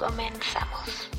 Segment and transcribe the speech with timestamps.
[0.00, 1.10] Comenzamos.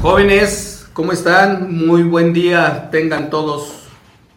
[0.00, 1.76] Jóvenes, ¿cómo están?
[1.76, 3.82] Muy buen día, tengan todos,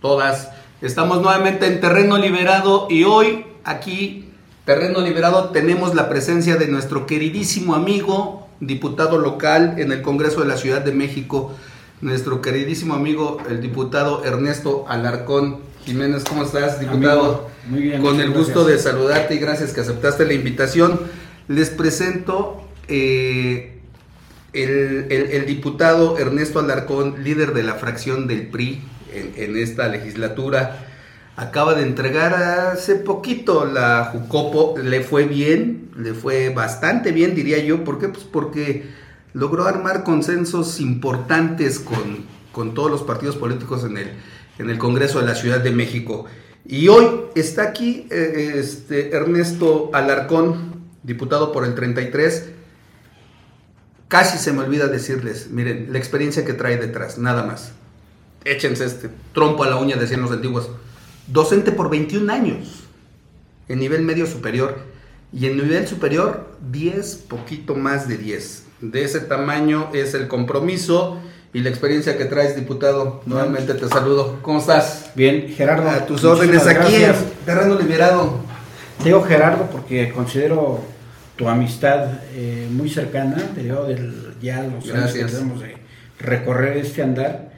[0.02, 0.50] todas.
[0.82, 4.30] Estamos nuevamente en Terreno Liberado y hoy aquí,
[4.66, 10.48] Terreno Liberado, tenemos la presencia de nuestro queridísimo amigo, diputado local en el Congreso de
[10.50, 11.54] la Ciudad de México,
[12.02, 15.62] nuestro queridísimo amigo, el diputado Ernesto Alarcón.
[15.86, 17.55] Jiménez, ¿cómo estás, diputado?
[17.68, 18.02] Muy bien.
[18.02, 21.00] Con el gusto de saludarte y gracias que aceptaste la invitación.
[21.48, 23.80] Les presento eh,
[24.54, 28.82] el, el- el diputado Ernesto Alarcón, líder de la fracción del PRI
[29.13, 30.88] en, en esta legislatura.
[31.38, 37.58] Acaba de entregar hace poquito la Jucopo, le fue bien, le fue bastante bien, diría
[37.60, 37.84] yo.
[37.84, 38.08] ¿Por qué?
[38.08, 38.86] Pues porque
[39.34, 44.12] logró armar consensos importantes con, con todos los partidos políticos en el,
[44.60, 46.26] en el Congreso de la Ciudad de México.
[46.68, 52.49] Y hoy está aquí eh, este, Ernesto Alarcón, diputado por el 33.
[54.08, 57.74] Casi se me olvida decirles, miren, la experiencia que trae detrás, nada más.
[58.46, 60.70] Échense este trompo a la uña, decían los antiguos.
[61.27, 62.84] Docente por 21 años,
[63.68, 64.78] en nivel medio superior.
[65.31, 68.63] Y en nivel superior, 10, poquito más de 10.
[68.81, 71.19] De ese tamaño es el compromiso
[71.56, 73.22] y la experiencia que traes, diputado.
[73.25, 74.40] Nuevamente te saludo.
[74.42, 75.12] ¿Cómo estás?
[75.16, 75.90] Bien, Gerardo.
[75.90, 77.14] A tus órdenes aquí en.
[77.46, 78.40] Terreno Liberado.
[78.98, 80.81] Te digo Gerardo porque considero
[81.38, 85.78] tu amistad eh, muy cercana, te digo del, ya los años que tenemos de
[86.20, 87.52] recorrer este andar.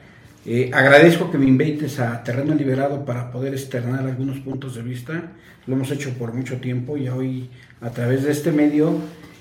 [0.46, 5.32] Eh, agradezco que me invites a Terreno Liberado para poder externar algunos puntos de vista.
[5.66, 7.50] Lo hemos hecho por mucho tiempo y hoy
[7.80, 8.94] a través de este medio.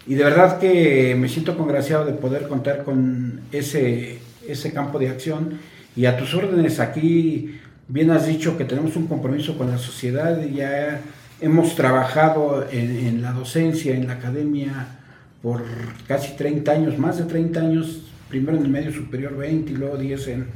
[0.08, 5.10] Y de verdad que me siento congraciado de poder contar con ese, ese campo de
[5.10, 5.60] acción.
[5.96, 10.42] Y a tus órdenes, aquí bien has dicho que tenemos un compromiso con la sociedad
[10.44, 11.02] y ya
[11.42, 15.00] hemos trabajado en, en la docencia, en la academia,
[15.42, 15.64] por
[16.08, 19.98] casi 30 años, más de 30 años, primero en el medio superior 20 y luego
[19.98, 20.48] 10 en,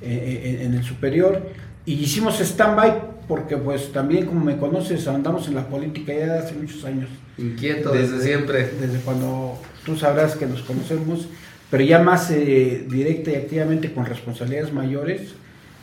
[0.00, 1.42] en, en el superior.
[1.84, 6.54] Y hicimos stand-by porque pues también como me conoces, andamos en la política ya hace
[6.54, 7.08] muchos años.
[7.38, 8.70] Inquieto desde, siempre.
[8.80, 11.28] Desde cuando tú sabrás que nos conocemos,
[11.70, 15.34] pero ya más eh, directa y activamente con responsabilidades mayores.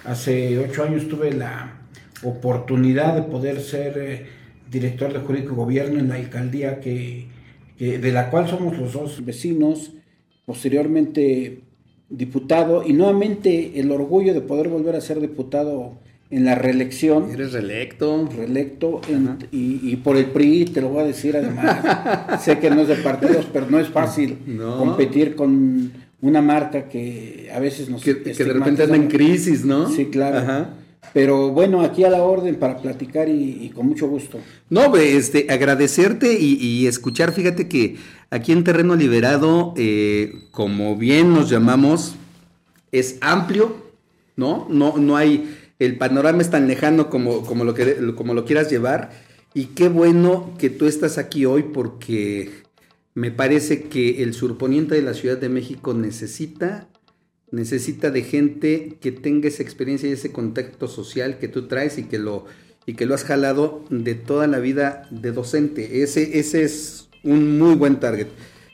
[0.06, 1.80] Hace ocho años tuve la
[2.24, 4.26] oportunidad de poder ser eh,
[4.72, 7.28] director de jurídico gobierno en la alcaldía que-
[7.80, 9.92] de la cual somos los dos vecinos,
[10.46, 11.64] posteriormente
[12.10, 15.98] diputado y nuevamente el orgullo de poder volver a ser diputado
[16.36, 18.30] en la reelección Eres reelecto.
[18.36, 22.42] reelecto en- y, y por el PRI, te lo voy a decir además.
[22.44, 24.78] sé que no es de partidos, pero no es fácil No.
[24.78, 29.64] competir con una marca que a veces nos Que, que de repente anda en crisis,
[29.66, 29.90] ¿no?
[29.90, 30.38] Sí, claro.
[30.40, 30.70] Ajá.
[31.14, 34.40] Pero bueno, aquí a la orden para platicar y, y con mucho gusto.
[34.70, 37.98] No, este, agradecerte y, y escuchar, fíjate que
[38.32, 42.16] aquí en Terreno Liberado, eh, como bien nos llamamos,
[42.92, 43.76] es amplio,
[44.38, 44.66] ¿no?
[44.70, 45.54] No, no hay,
[45.86, 49.12] el panorama es tan lejano como, como, lo, quieras llevar.
[49.54, 52.50] Y qué bueno que tú estás aquí hoy porque
[53.14, 56.88] me parece que el surponiente de la Ciudad de México necesita,
[57.52, 62.04] necesita de gente que tenga esa experiencia y ese contacto social que tú traes y
[62.04, 62.46] que lo,
[62.86, 66.02] y que lo has jalado de toda la vida de docente.
[66.02, 68.28] Ese, ese es un muy buen target.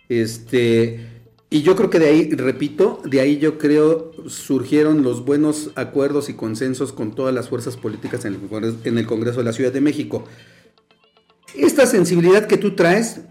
[0.07, 1.18] Este,
[1.51, 6.29] y yo creo que de ahí, repito, de ahí yo creo surgieron los buenos acuerdos
[6.29, 10.25] y consensos con todas las fuerzas políticas en el, Congreso- de la Ciudad de México.
[11.55, 13.21] Esta sensibilidad que tú traes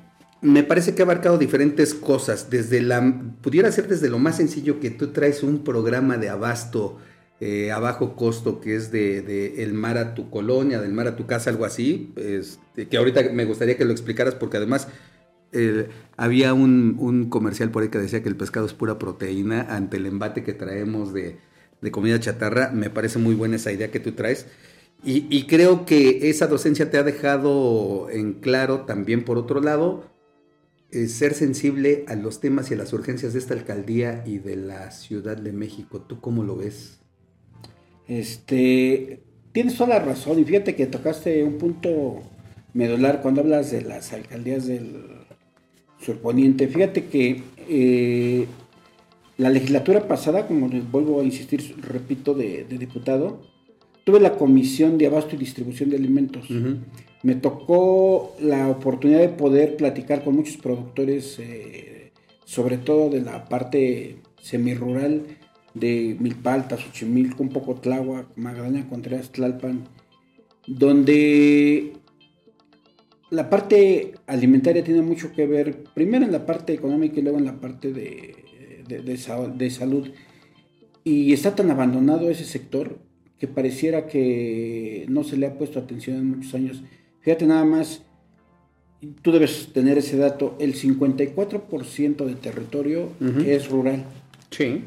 [0.40, 4.78] me parece que ha abarcado diferentes cosas, desde la pudiera ser desde lo más sencillo
[4.81, 6.98] que tú traes un programa de abasto
[7.40, 11.06] eh, a bajo costo que es de, de el mar a tu colonia, del mar
[11.06, 14.88] a tu casa, algo así, este, que ahorita me gustaría que lo explicaras porque además
[16.16, 20.06] había un, comercial por ahí que decía que el pescado es pura proteína ante el
[20.06, 21.38] embate que traemos de,
[21.90, 24.46] comida chatarra, me parece muy buena esa idea que tú traes.
[25.04, 30.10] Y, y creo que esa docencia te ha dejado en claro también, por otro lado,
[30.90, 34.56] eh, ser sensible a los temas y a las urgencias de esta alcaldía y de
[34.56, 36.00] la Ciudad de México.
[36.00, 37.00] ¿Tú cómo lo ves?
[38.06, 39.22] Este,
[39.52, 42.22] tienes toda la razón y fíjate que tocaste un punto
[42.72, 45.17] medular cuando hablas de las alcaldías del,
[46.00, 46.68] surponiente.
[46.68, 48.46] Fíjate que eh,
[49.36, 53.40] la legislatura pasada, como les vuelvo a insistir, repito, de, diputado,
[54.04, 56.48] tuve la comisión de abasto y distribución de alimentos.
[57.22, 62.12] Me tocó la oportunidad de poder platicar con muchos productores, eh,
[62.44, 65.22] sobre todo de la parte semirural
[65.74, 69.84] de Milpalta, Xochimilco, un poco Tláhuac, Magdalena Contreras, Tlalpan,
[70.66, 71.92] donde
[73.30, 77.44] la parte alimentaria tiene mucho que ver, primero en la parte económica y luego en
[77.44, 78.34] la parte de,
[78.86, 80.08] de, salud.
[81.04, 82.98] Y está tan abandonado ese sector
[83.38, 86.82] que pareciera que no se le ha puesto atención en muchos años.
[87.20, 88.02] Fíjate nada más,
[89.22, 93.10] tú debes tener ese dato, el 54% del territorio
[93.46, 94.04] es rural.
[94.50, 94.84] Sí.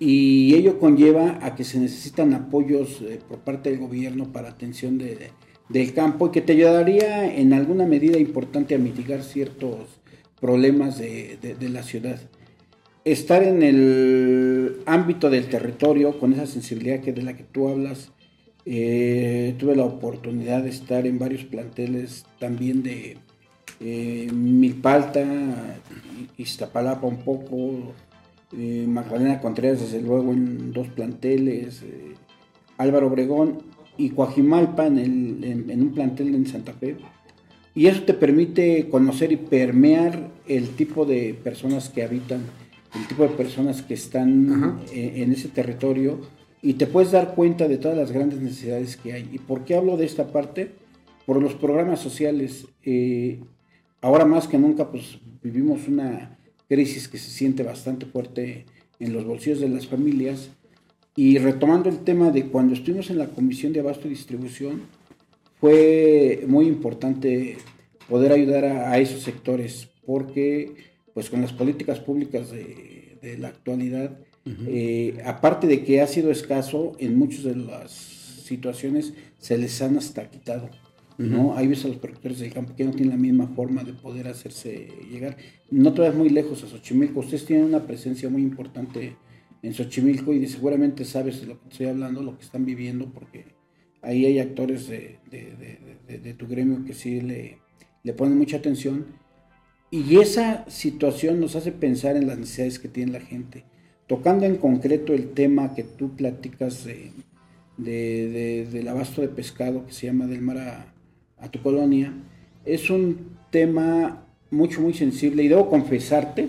[0.00, 4.98] Y ello conlleva a que se necesitan apoyos eh, por parte del gobierno para atención
[4.98, 5.30] de,
[5.68, 10.00] del campo y que te ayudaría en alguna medida importante a mitigar ciertos
[10.40, 12.20] problemas de, la ciudad.
[13.04, 18.12] Estar en el ámbito del territorio con esa sensibilidad que de la que tú hablas,
[18.66, 23.18] eh, tuve la oportunidad de estar en varios planteles también de
[23.80, 25.24] eh, Milpalta,
[26.38, 27.92] Iztapalapa un poco,
[28.56, 31.82] eh, Magdalena Contreras desde luego en dos planteles,
[32.78, 36.96] Álvaro Obregón y Coajimalpa en, un plantel en Santa Fe.
[37.74, 42.42] Y eso te permite conocer y permear el tipo de personas que habitan,
[42.94, 46.20] el tipo de personas que están eh, en, ese territorio
[46.62, 49.28] y te puedes dar cuenta de todas las grandes necesidades que hay.
[49.32, 50.70] ¿Y por qué hablo de esta parte?
[51.26, 52.66] Por los programas sociales.
[52.84, 53.40] Eh,
[54.00, 56.38] ahora más que nunca pues vivimos una
[56.68, 58.66] crisis que se siente bastante fuerte
[59.00, 60.50] en los bolsillos de las familias
[61.16, 64.82] y retomando el tema de cuando estuvimos en la Comisión de Abasto y Distribución,
[65.60, 67.56] fue muy importante
[68.08, 70.74] poder ayudar a, esos sectores, porque
[71.14, 74.18] pues con las políticas públicas de, la actualidad,
[74.66, 79.96] eh, aparte de que ha sido escaso, en muchas de las situaciones se les han
[79.96, 80.68] hasta quitado.
[81.16, 81.56] ¿no?
[81.56, 84.28] Hay veces a los productores del campo que no tienen la misma forma de poder
[84.28, 85.36] hacerse llegar.
[85.70, 89.16] No te vas muy lejos a Xochimilco, ustedes tienen una presencia muy importante
[89.64, 93.46] en Xochimilco y seguramente sabes de lo que estoy hablando, lo que están viviendo, porque
[94.02, 95.18] ahí hay actores de,
[96.38, 97.58] tu gremio que sí le,
[98.02, 99.06] le, ponen mucha atención.
[99.90, 103.64] Y esa situación nos hace pensar en las necesidades que tiene la gente.
[104.06, 106.86] Tocando en concreto el tema que tú platicas
[107.78, 110.92] del abasto de pescado que se llama del mar a,
[111.38, 112.12] a tu colonia,
[112.66, 114.23] es un tema
[114.54, 115.42] mucho, muy sensible.
[115.42, 116.48] Y debo confesarte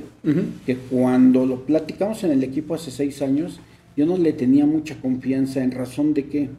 [0.66, 3.60] que cuando lo platicamos en el equipo hace seis años,
[3.98, 6.50] yo no le tenía mucha confianza en razón de que,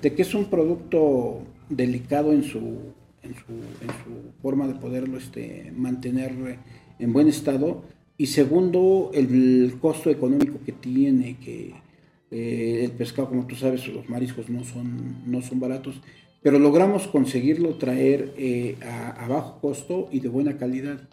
[0.00, 2.58] de que es un producto delicado en su,
[3.22, 6.32] en su, en su forma de poderlo este, mantener
[6.98, 7.82] en buen estado.
[8.16, 11.74] Y segundo, el, costo económico que tiene, que
[12.30, 16.00] eh, el pescado, como tú sabes, los mariscos no son, no son baratos
[16.42, 21.08] pero logramos conseguirlo traer eh, a, bajo costo y de buena calidad.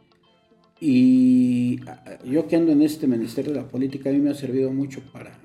[0.81, 1.81] Y
[2.25, 5.01] yo que ando en este ministerio de la política, a mí me ha servido mucho
[5.11, 5.39] para,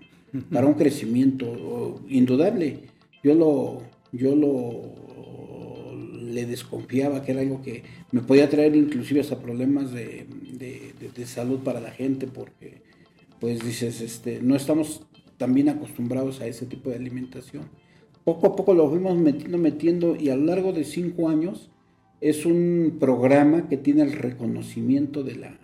[0.50, 2.80] para un crecimiento indudable.
[3.22, 3.82] Yo lo,
[4.12, 5.04] yo lo
[6.34, 10.26] le desconfiaba que era algo que me podía traer inclusive hasta problemas de,
[10.58, 12.82] de, salud para la gente, porque
[13.40, 15.02] pues dices, este, no estamos
[15.38, 17.64] tan bien acostumbrados a ese tipo de alimentación
[18.24, 21.70] poco a poco lo fuimos metiendo, metiendo y a lo largo de cinco años
[22.20, 25.58] es un programa que tiene el reconocimiento de la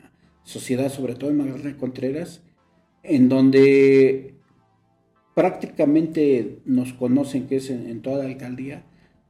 [0.44, 2.42] sociedad, sobre todo en Magdalena Contreras,
[3.02, 4.34] en donde
[5.34, 8.84] prácticamente nos conocen, que es en, toda la alcaldía,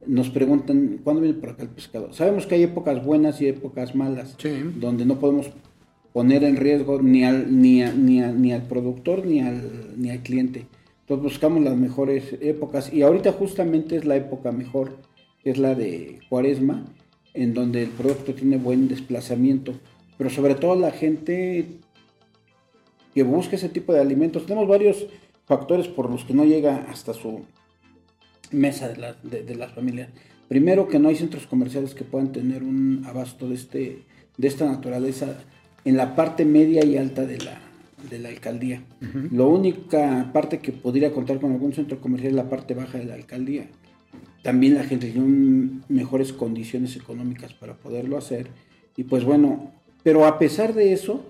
[0.05, 2.11] nos preguntan cuándo viene por acá el pescado.
[2.11, 4.35] Sabemos que hay épocas buenas y épocas malas,
[4.77, 5.51] donde no podemos
[6.11, 10.65] poner en riesgo ni al, ni, ni, ni al productor ni al, ni al cliente
[11.19, 14.97] buscamos las mejores épocas y ahorita justamente es la época mejor,
[15.43, 16.85] que es la de cuaresma,
[17.33, 19.73] en donde el producto tiene buen desplazamiento,
[20.17, 21.79] pero sobre todo la gente
[23.13, 24.45] que busca ese tipo de alimentos.
[24.45, 25.07] Tenemos varios
[25.45, 27.41] factores por los que no llega hasta su
[28.51, 28.89] mesa
[29.23, 30.09] de, de, las familias.
[30.47, 34.03] Primero que no hay centros comerciales que puedan tener un abasto de, este,
[34.37, 35.37] de esta naturaleza
[35.85, 37.59] en la parte media y alta de la,
[38.09, 38.83] de la alcaldía.
[39.31, 43.05] La única parte que podría contar con algún centro comercial es la parte baja de
[43.05, 43.67] la alcaldía.
[44.43, 48.47] También la gente tiene mejores condiciones económicas para poderlo hacer.
[48.97, 49.71] Y pues bueno,
[50.03, 51.23] pero a pesar de eso,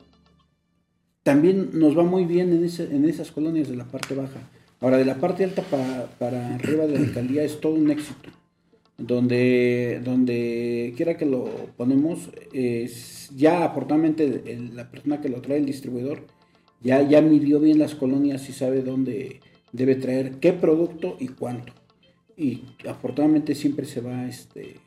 [1.23, 2.63] también nos va muy bien en,
[2.95, 4.39] en esas colonias de la parte baja.
[4.79, 8.29] Ahora, de la parte alta para, para arriba de la alcaldía es todo un éxito.
[8.97, 11.45] donde, donde quiera que lo
[11.77, 16.25] ponemos, es, ya afortunadamente el- la persona que lo trae, el distribuidor,
[16.83, 21.73] ya, ya midió bien las colonias y sabe dónde debe traer qué producto y cuánto.
[22.35, 24.77] Y afortunadamente siempre se va este,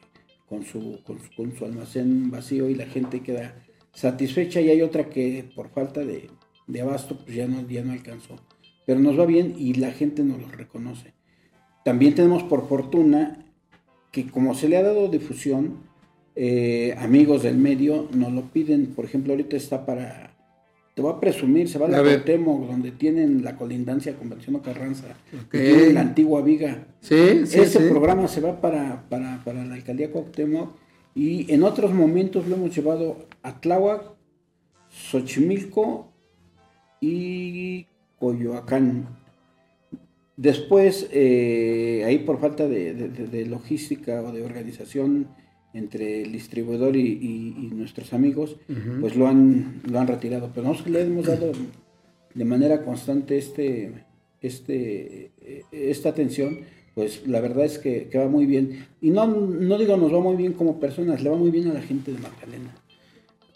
[0.49, 3.55] con, su, con, su, almacén vacío y la gente queda
[3.93, 6.31] satisfecha y hay otra que por falta de,
[6.81, 8.37] abasto pues ya no, no alcanzó.
[8.87, 11.15] Pero nos va bien y la gente nos lo reconoce.
[11.85, 13.47] También tenemos por fortuna
[14.11, 15.79] que como se le ha dado difusión,
[16.37, 18.87] eh, amigos del medio nos lo piden.
[18.95, 20.34] Por ejemplo, ahorita está para,
[20.95, 22.03] te voy a presumir, se va a la A.
[22.03, 25.07] Cuauhtémoc, donde tienen la colindancia con Venciano Carranza,
[25.47, 25.55] Ok.
[25.55, 26.87] y tienen la antigua viga.
[27.01, 27.89] Sí, sí, Ese sí.
[27.91, 30.71] programa se va para, para, para la alcaldía Cuauhtémoc
[31.17, 34.03] y en otros momentos lo hemos llevado a Tláhuac,
[34.91, 36.13] Xochimilco
[37.01, 37.87] y
[38.19, 39.07] Coyoacán.
[40.37, 45.29] Después, eh, ahí por falta de- de logística o de organización
[45.75, 48.57] entre el distribuidor y, y- y nuestros amigos,
[49.01, 50.51] pues lo han, lo han retirado.
[50.55, 51.53] Pero nosotros le hemos dado
[52.35, 53.93] de manera constante este,
[54.41, 56.61] este, eh, esta atención,
[56.95, 58.87] pues la verdad es que, que va muy bien.
[59.01, 61.75] Y no, no digo nos va muy bien como personas, le va muy bien a
[61.75, 62.75] la gente de Magdalena.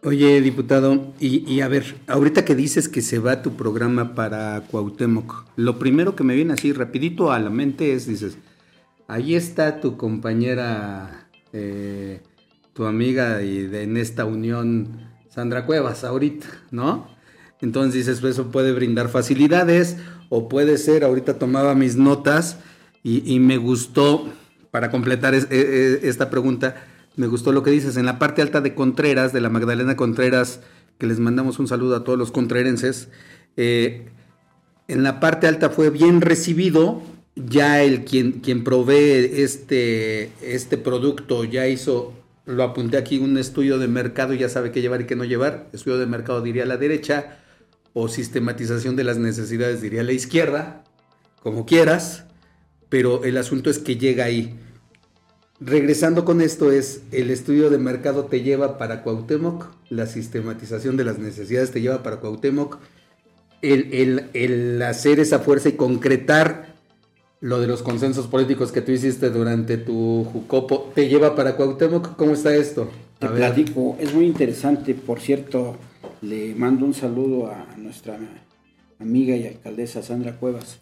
[0.04, 4.62] Oye, diputado, y, y a ver, ahorita que dices que se va tu programa para
[4.70, 8.38] Cuauhtémoc, lo primero que me viene así rapidito a la mente es, dices,
[9.08, 12.22] ahí está tu compañera, eh,
[12.72, 17.08] tu amiga y de, en esta unión, Sandra Cuevas, ahorita, ¿no?
[17.60, 19.96] Entonces dices, pues eso puede brindar facilidades,
[20.28, 22.58] o puede ser, ahorita tomaba mis notas
[23.02, 24.28] y, me gustó,
[24.70, 26.76] para completar e- e- esta pregunta,
[27.16, 30.60] me gustó lo que dices, en la parte alta de Contreras, de la Magdalena Contreras,
[30.98, 33.08] que les mandamos un saludo a todos los contrerenses,
[33.56, 34.08] eh,
[34.88, 37.02] en la parte alta fue bien recibido,
[37.46, 42.12] ya el quien, quien provee este, este producto ya hizo,
[42.46, 45.68] lo apunté aquí, un estudio de mercado, ya sabe qué llevar y qué no llevar,
[45.72, 47.38] estudio de mercado diría la derecha,
[47.94, 50.84] o sistematización de las necesidades diría la izquierda,
[51.42, 52.24] como quieras,
[52.88, 54.58] pero el asunto es que llega ahí.
[55.60, 61.04] Regresando con esto es, el estudio de mercado te lleva para Cuauhtémoc, la sistematización de
[61.04, 62.78] las necesidades te lleva para Cuauhtémoc,
[63.62, 66.77] el, el- el hacer esa fuerza y concretar
[67.40, 72.16] lo de los consensos políticos que tú hiciste durante tu Jucopo, te lleva para Cuauhtémoc,
[72.16, 72.88] ¿cómo está esto?
[73.18, 73.36] Te ver.
[73.36, 74.94] platico, es muy interesante.
[74.94, 75.76] Por cierto,
[76.22, 78.18] le mando un saludo a nuestra
[78.98, 80.80] amiga y alcaldesa Sandra Cuevas.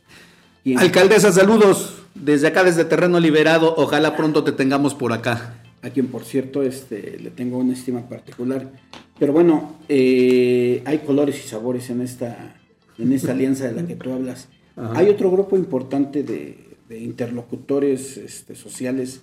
[0.77, 5.61] Alcaldesa, saludos desde acá, desde Terreno Liberado, ojalá pronto te tengamos por acá.
[5.83, 8.73] a quien por cierto este, le tengo una estima particular.
[9.19, 12.57] Pero bueno, eh, hay colores y sabores en esta,
[12.99, 14.49] en esta alianza de la que tú hablas.
[14.77, 14.99] Ajá.
[14.99, 19.23] Hay otro grupo importante de, de interlocutores este, sociales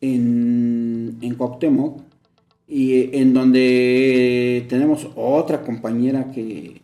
[0.00, 2.00] en, en Cuauhtémoc
[2.66, 6.82] y eh, en donde tenemos otra compañera que,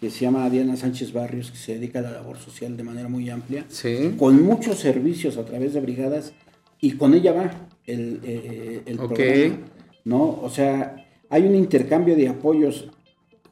[0.00, 3.08] que se llama Diana Sánchez Barrios, que se dedica a la labor social de manera
[3.08, 4.14] muy amplia Sí.
[4.18, 6.32] con muchos servicios a través de brigadas
[6.80, 9.58] y con ella va el, eh, el programa,
[10.04, 10.38] ¿no?
[10.42, 12.88] O sea, hay un intercambio de apoyos.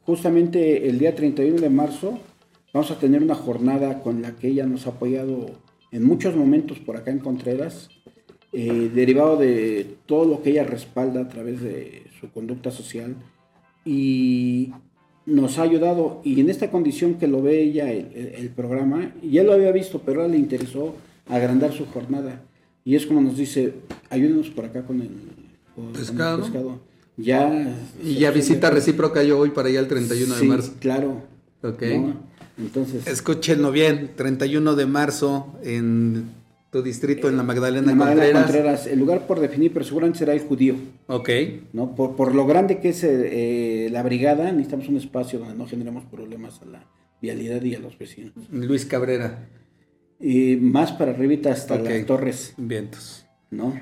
[0.05, 2.19] Justamente el día 31 de marzo
[2.75, 5.49] vamos a tener una jornada con la que ella nos ha apoyado
[5.93, 7.87] en muchos momentos por acá en Contreras,
[8.51, 13.15] eh, derivado de todo lo que ella respalda a través de su conducta social
[13.85, 14.73] y
[15.25, 19.13] nos ha ayudado y en esta condición que lo ve ella el, el- el programa,
[19.23, 20.95] ya lo había visto, pero ahora le interesó
[21.29, 22.41] agrandar su jornada
[22.83, 23.73] y es como nos dice,
[24.09, 25.07] ayúdenos por acá con el,
[25.75, 25.99] con- con el
[26.41, 26.79] Pescado.
[27.17, 30.73] Ya Y ya visita recíproca yo voy para allá el 31 de Sí, marzo.
[30.81, 31.21] Claro.
[31.63, 31.81] Ok.
[31.83, 32.34] ¿no?
[32.57, 36.25] Entonces, Escúchenlo bien, 31 de marzo en
[36.71, 38.43] tu distrito, en la Magdalena la Magdalena Contreras.
[38.45, 40.75] Contreras, el lugar por definir, pero seguramente será el judío.
[41.07, 41.29] Ok,
[41.73, 41.95] ¿no?
[41.95, 46.03] Por, por lo grande que es eh, la brigada, necesitamos un espacio donde no generemos
[46.05, 46.85] problemas a la
[47.21, 48.33] vialidad y a los vecinos.
[48.51, 49.47] Luis Cabrera,
[50.19, 53.25] Y más para arribita hasta las torres, vientos.
[53.51, 53.73] ¿no?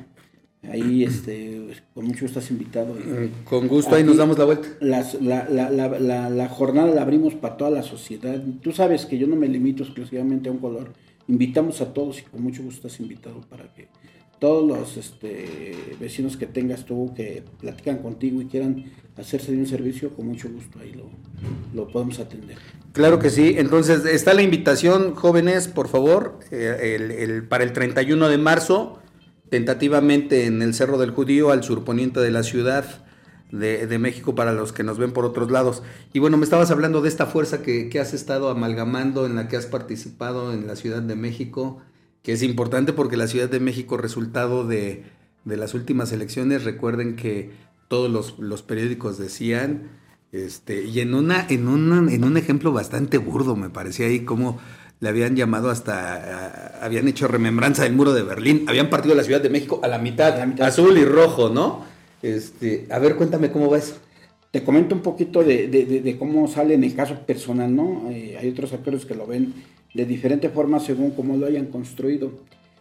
[0.71, 1.61] Ahí, este,
[1.93, 2.93] con mucho estás invitado.
[2.93, 4.67] Mm, Con gusto, ahí nos damos la vuelta.
[4.79, 8.41] Las- la- la- la- la jornada la abrimos para toda la sociedad.
[8.61, 10.93] Tú sabes que yo no me limito exclusivamente a un color.
[11.27, 13.87] Invitamos a todos y con mucho gusto estás invitado para que
[14.39, 18.85] todos los este, vecinos que tengas tú que platican contigo y quieran
[19.17, 21.09] hacerse de un servicio, con mucho gusto ahí lo,
[21.73, 22.57] lo podemos atender.
[22.93, 27.71] Claro que sí, entonces está la invitación, jóvenes, por favor, eh, el- el- para el
[27.73, 28.99] 31 de marzo,
[29.53, 33.05] tentativamente en el Cerro del Judío, al surponiente de la ciudad
[33.51, 35.83] de, México, para los que nos ven por otros lados.
[36.11, 39.47] Y bueno, me estabas hablando de esta fuerza que, que has estado amalgamando, en la
[39.47, 41.83] que has participado en la Ciudad de México.
[42.23, 45.03] que es importante porque la Ciudad de México, resultado de,
[45.45, 47.51] de las últimas elecciones, recuerden que
[47.89, 49.91] todos los, los periódicos decían,
[50.31, 54.57] este, y en, una, en, un, en un ejemplo bastante burdo, me parecía ahí como
[55.03, 56.13] le habían llamado hasta,
[56.79, 59.87] a- habían hecho remembranza del muro de Berlín, habían partido la Ciudad de México a
[59.89, 60.65] la mitad, A la mitad.
[60.65, 61.83] azul y rojo, ¿no?
[62.21, 63.95] Este, a ver, cuéntame cómo va eso.
[64.49, 68.09] Te comento un poquito de, de- de- de cómo sale en el caso personal, ¿no?
[68.11, 69.53] Eh, hay otros actores que lo ven
[69.93, 72.31] de diferente forma según cómo lo hayan construido.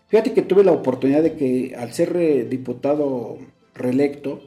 [0.07, 3.39] Fíjate que tuve la oportunidad de que al ser eh, diputado
[3.75, 4.43] reelecto,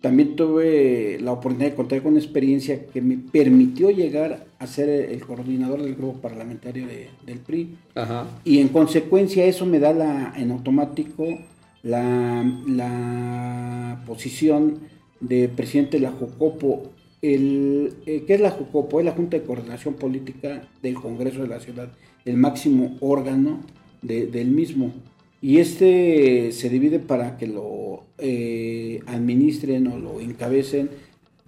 [0.00, 4.88] también tuve la oportunidad de contar con una experiencia que me permitió llegar a ser
[4.88, 7.76] el coordinador del grupo parlamentario de- del PRI.
[7.94, 8.26] Ajá.
[8.44, 11.24] Y en consecuencia eso me da la, en automático
[11.82, 14.78] la, la posición
[15.20, 16.90] de presidente de la Jucopo.
[17.22, 19.00] El, eh, ¿Qué es la Jucopo?
[19.00, 21.88] Es la Junta de Coordinación Política del Congreso de la Ciudad,
[22.24, 23.60] el máximo órgano
[24.02, 24.92] de- del mismo.
[25.46, 30.90] Y este se divide para que lo eh, administren o lo encabecen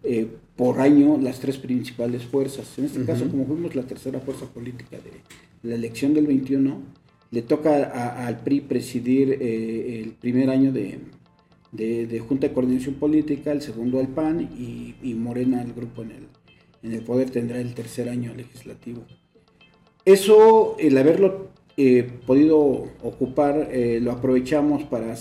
[0.04, 2.78] eh, por año las tres principales fuerzas.
[2.78, 6.80] En este caso, como fuimos la tercera fuerza política de la elección del 21,
[7.32, 10.98] le toca a- al PRI presidir eh, el primer año de,
[11.72, 16.02] de- de Junta de Coordinación Política, el segundo al PAN y, y Morena, el grupo
[16.02, 16.24] en el,
[16.84, 19.02] en el poder, tendrá el tercer año legislativo.
[20.04, 21.48] Eso, el haberlo
[21.80, 22.58] eh, podido
[23.04, 25.14] ocupar, eh, lo aprovechamos para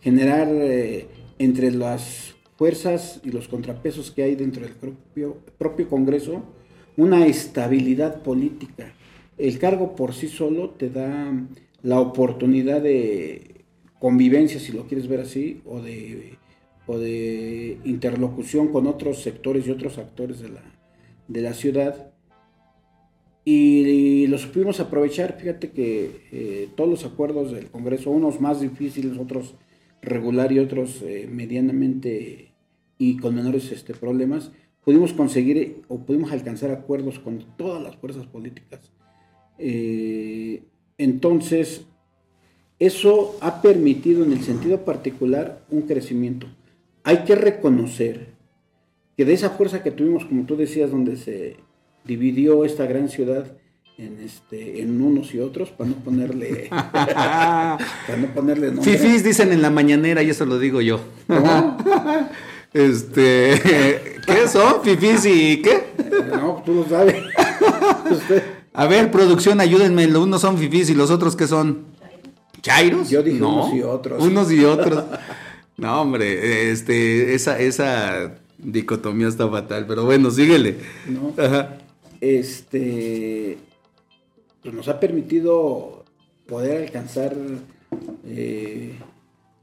[0.00, 1.06] generar eh,
[1.38, 6.42] entre las fuerzas y los contrapesos que hay dentro del propio, Congreso
[6.96, 8.92] una estabilidad política.
[9.38, 11.32] El cargo por sí solo te da
[11.82, 13.64] la oportunidad de
[14.00, 16.36] convivencia, si lo quieres ver así, o de,
[17.84, 20.40] interlocución con otros sectores y otros actores
[21.28, 22.11] de la ciudad
[23.44, 25.36] y lo supimos aprovechar.
[25.38, 29.54] Fíjate que eh, todos los acuerdos del Congreso, unos más difíciles, otros
[30.00, 32.52] regular y otros eh, medianamente
[32.98, 34.52] y con menores este, problemas,
[34.84, 38.92] pudimos conseguir o pudimos alcanzar acuerdos con todas las fuerzas políticas.
[39.58, 40.62] Eh,
[40.98, 41.86] entonces,
[42.78, 46.46] eso ha permitido en el sentido particular un crecimiento.
[47.04, 48.28] Hay que reconocer
[49.16, 51.56] que de esa fuerza que tuvimos, como tú decías, donde se
[52.04, 53.46] dividió esta gran ciudad
[53.98, 57.78] en este en unos y otros para no ponerle para
[58.18, 58.96] no ponerle nombre.
[58.98, 61.00] Fifís dicen en la mañanera y eso lo digo yo.
[62.74, 63.60] Este,
[64.26, 64.82] ¿qué son?
[64.82, 65.88] Fifís y qué?
[66.30, 67.16] No, tú lo sabes.
[68.10, 70.06] Usted- A ver, producción, ayúdenme.
[70.06, 71.84] Los unos son fifís y los otros qué son?
[72.62, 73.10] ¿Chairos?
[73.10, 74.22] Yo dije No, unos y otros.
[74.22, 75.04] Unos y otros.
[75.76, 80.78] No, hombre, este, esa, esa dicotomía está fatal, pero bueno, síguele.
[81.08, 81.34] ¿no?
[81.44, 81.76] Ajá.
[82.22, 83.58] Este
[84.62, 86.04] pues nos ha permitido
[86.46, 87.36] poder alcanzar
[88.24, 88.94] eh,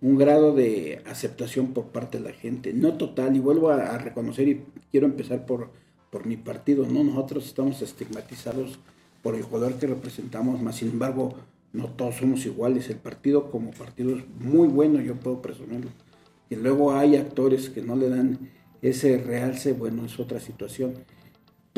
[0.01, 4.49] un grado de aceptación por parte de la gente, no total, y vuelvo a, reconocer
[4.49, 5.69] y quiero empezar por,
[6.11, 7.03] por mi partido, ¿no?
[7.03, 8.79] Nosotros estamos estigmatizados
[9.21, 11.35] por el color que representamos, más sin embargo,
[11.71, 12.89] no todos somos iguales.
[12.89, 15.91] El partido como partido es muy bueno, yo puedo presumirlo.
[16.49, 20.93] Y luego hay actores que no le dan ese realce, bueno, es otra situación.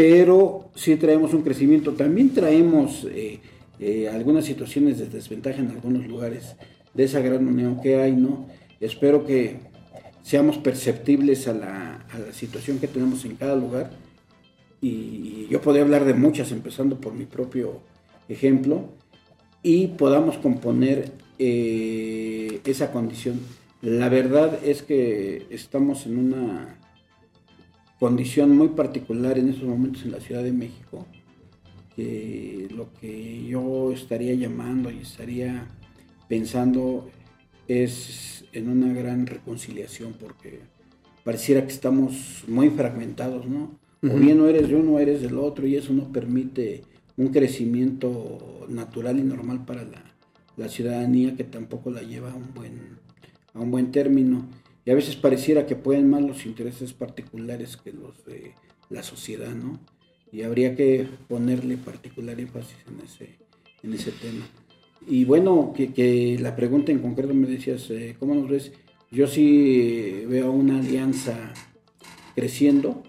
[0.01, 1.93] Pero sí traemos un crecimiento.
[1.93, 3.37] También traemos eh,
[3.79, 6.55] eh, algunas situaciones de desventaja en algunos lugares
[6.95, 8.47] de esa gran unión que hay, ¿no?
[8.79, 9.57] Espero que
[10.23, 13.91] seamos perceptibles a la, situación que tenemos en cada lugar.
[14.81, 17.81] Y yo podría hablar de muchas, empezando por mi propio
[18.27, 18.85] ejemplo,
[19.61, 23.39] y podamos componer eh, esa condición.
[23.83, 26.79] La verdad es que estamos en una
[28.01, 31.05] condición muy particular en estos momentos en la Ciudad de México,
[31.95, 35.67] que lo que yo estaría llamando y estaría
[36.27, 37.11] pensando
[37.67, 40.61] es en una gran reconciliación, porque
[41.23, 43.77] pareciera que estamos muy fragmentados, ¿no?
[44.01, 44.17] O Ujú.
[44.17, 46.81] bien no eres de uno, eres del otro, y eso no permite
[47.17, 50.03] un crecimiento natural y normal para la,
[50.57, 52.97] la ciudadanía que tampoco la lleva a un buen,
[53.53, 54.47] a un buen término.
[54.85, 58.53] Y a veces pareciera que pueden más los intereses particulares que los de
[58.89, 59.79] la sociedad, ¿no?
[60.31, 63.37] Y habría que ponerle particular énfasis en ese,
[63.83, 64.45] en ese tema.
[65.07, 68.71] Y bueno, que, que la pregunta en concreto me decías, eh, ¿cómo nos ves?
[69.11, 71.53] Yo sí veo una alianza
[72.35, 73.03] creciendo,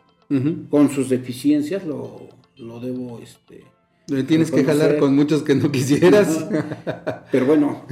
[0.70, 3.64] con sus deficiencias, lo, lo debo este,
[4.08, 6.46] Le Tienes que jalar con muchos que no quisieras.
[7.30, 7.86] Pero bueno,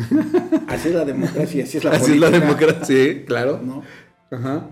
[0.66, 3.61] así es la democracia, así es la Así es la política, democracia, sí, claro.
[3.62, 3.83] ¿no?
[4.31, 4.70] Ajá.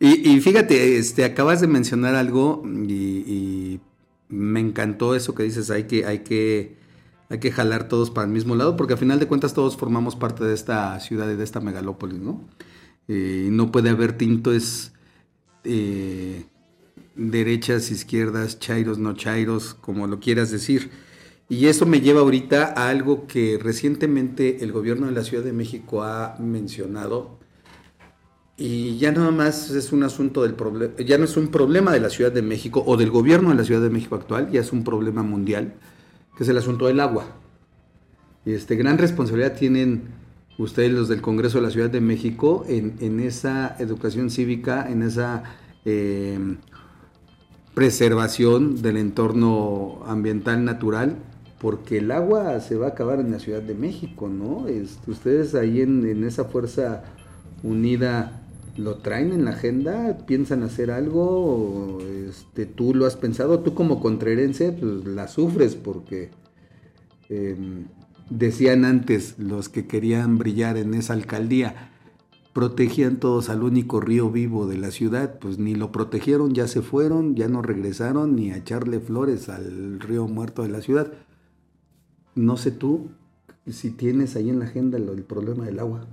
[0.00, 3.80] Y, y fíjate, este, acabas de mencionar algo y, y
[4.28, 6.76] me encantó eso que dices, hay que, hay que,
[7.28, 10.16] hay que jalar todos para el mismo lado, porque al final de cuentas todos formamos
[10.16, 12.44] parte de esta ciudad y de esta megalópolis, ¿no?
[13.08, 14.92] Eh, no puede haber tintos
[15.64, 16.44] eh,
[17.14, 20.90] derechas, izquierdas, chairos, no chairos, como lo quieras decir.
[21.48, 25.52] Y eso me lleva ahorita a algo que recientemente el gobierno de la Ciudad de
[25.52, 27.38] México ha mencionado.
[28.56, 32.00] Y ya nada más es un asunto del problema, ya no es un problema de
[32.00, 34.72] la Ciudad de México o del gobierno de la Ciudad de México actual, ya es
[34.72, 35.74] un problema mundial,
[36.36, 37.24] que es el asunto del agua.
[38.44, 40.04] Y este, gran responsabilidad tienen
[40.58, 45.02] ustedes los del Congreso de la Ciudad de México en, en esa educación cívica, en
[45.02, 45.42] esa
[45.84, 46.38] eh,
[47.74, 51.16] preservación del entorno ambiental natural,
[51.58, 54.68] porque el agua se va a acabar en la Ciudad de México, ¿no?
[54.68, 57.04] Este, ustedes ahí en, esa fuerza
[57.62, 58.42] unida
[58.76, 64.00] lo traen en la agenda, piensan hacer algo, este, tú lo has pensado, tú como
[64.00, 66.30] contrerense, pues la sufres porque
[67.28, 67.56] eh,
[68.28, 71.91] decían antes los que querían brillar en esa alcaldía,
[72.52, 76.82] protegían todos al único río vivo de la ciudad, pues ni lo protegieron, ya se
[76.82, 81.12] fueron, ya no regresaron ni a echarle flores al río muerto de la ciudad.
[82.34, 83.10] No sé tú
[83.66, 86.06] si tienes ahí en la agenda el, problema del agua.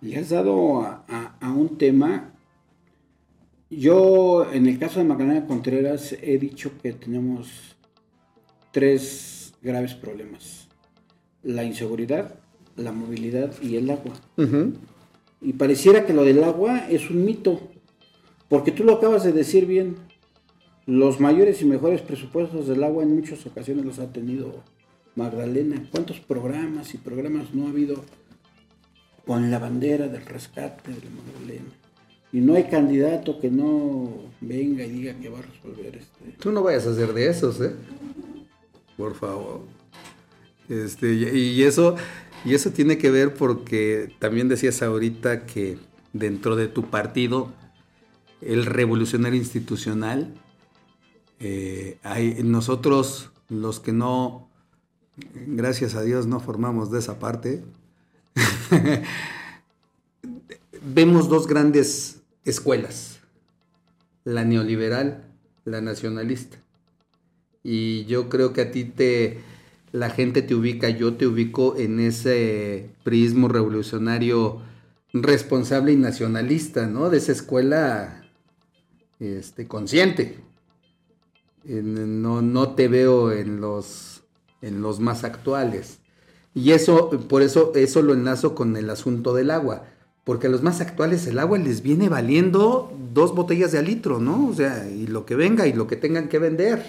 [0.00, 2.32] Le has dado a, a, a, un tema.
[3.70, 7.76] Yo, en el caso de Magdalena Contreras, he dicho que tenemos
[8.72, 10.68] tres graves problemas.
[11.42, 12.34] La inseguridad,
[12.76, 14.14] la movilidad y el agua.
[14.36, 14.72] Uh -huh.
[15.40, 17.60] Y pareciera que lo del agua es un mito,
[18.48, 19.96] porque tú lo acabas de decir bien,
[20.86, 24.62] los mayores y mejores presupuestos del agua en muchas ocasiones los ha tenido
[25.16, 25.82] Magdalena.
[25.90, 28.04] ¿Cuántos programas y programas no ha habido
[29.26, 31.72] con la bandera del rescate de Magdalena?
[32.32, 36.36] Y no hay candidato que no venga y diga que va a resolver este.
[36.38, 37.72] Tú no vayas a hacer de esos, ¿eh?
[38.96, 39.62] Por favor.
[40.68, 41.96] Este, y eso,
[42.44, 45.78] y eso tiene que ver porque también decías ahorita que
[46.12, 47.52] dentro de tu partido,
[48.40, 50.34] el revolucionario institucional,
[51.40, 54.48] eh, hay nosotros los que no,
[55.34, 57.62] gracias a Dios, no formamos de esa parte,
[60.82, 63.20] vemos dos grandes escuelas,
[64.24, 65.24] la neoliberal,
[65.64, 66.58] la nacionalista.
[67.62, 69.40] Y yo creo que a ti te,
[69.96, 74.60] la gente te ubica, yo te ubico en ese prismo revolucionario
[75.14, 77.08] responsable y nacionalista, ¿no?
[77.08, 78.22] De esa escuela
[79.18, 80.38] este, consciente.
[81.64, 84.22] No, no te veo en los,
[84.60, 85.98] en los más actuales.
[86.54, 89.86] Y eso, por eso, eso lo enlazo con el asunto del agua.
[90.24, 94.48] Porque a los más actuales el agua les viene valiendo dos botellas de litro, ¿no?
[94.48, 96.84] O sea, y lo que venga y lo que tengan que vender.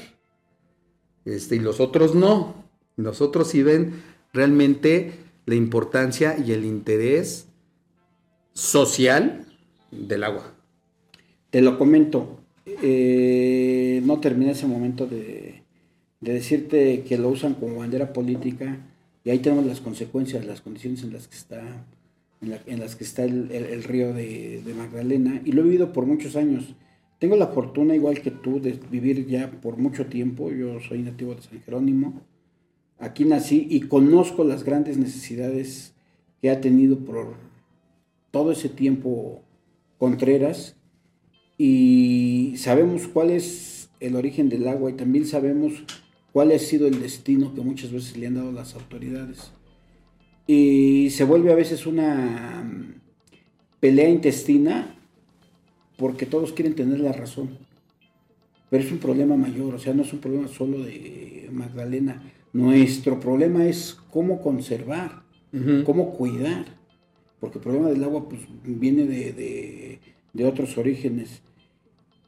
[1.23, 2.66] Este, y los otros no.
[2.97, 3.93] Los otros sí ven
[4.33, 5.13] realmente
[5.45, 7.47] la importancia y el interés
[8.53, 9.45] social
[9.91, 10.53] del agua.
[11.51, 12.41] Te lo comento.
[12.65, 15.63] Eh, no terminé ese momento de,
[16.19, 18.77] de, decirte que lo usan como bandera política
[19.23, 21.61] y ahí tenemos las consecuencias, las condiciones en las que está,
[22.41, 25.93] en, la, en las que está el río de, de, Magdalena y lo he vivido
[25.93, 26.75] por muchos años.
[27.19, 30.51] Tengo la fortuna, igual que tú, de vivir ya por mucho tiempo.
[30.51, 32.21] Yo soy nativo de San Jerónimo.
[32.99, 35.93] Aquí nací y conozco las grandes necesidades
[36.41, 37.35] que ha tenido por
[38.31, 39.41] todo ese tiempo
[39.97, 40.75] Contreras
[41.57, 45.73] y sabemos cuál es el origen del agua y también sabemos
[46.31, 49.51] cuál ha sido el destino que muchas veces le han dado las autoridades.
[50.45, 53.01] Y se vuelve a veces una mm,
[53.79, 54.95] pelea intestina
[55.97, 57.57] porque todos quieren tener la razón.
[58.69, 62.21] Pero es un problema mayor, o sea, no es un problema solo de Magdalena.
[62.53, 65.83] Nuestro problema es cómo conservar, uh -huh.
[65.83, 66.65] cómo cuidar,
[67.39, 69.99] porque el problema del agua pues, viene de, de,
[70.33, 71.41] de otros orígenes.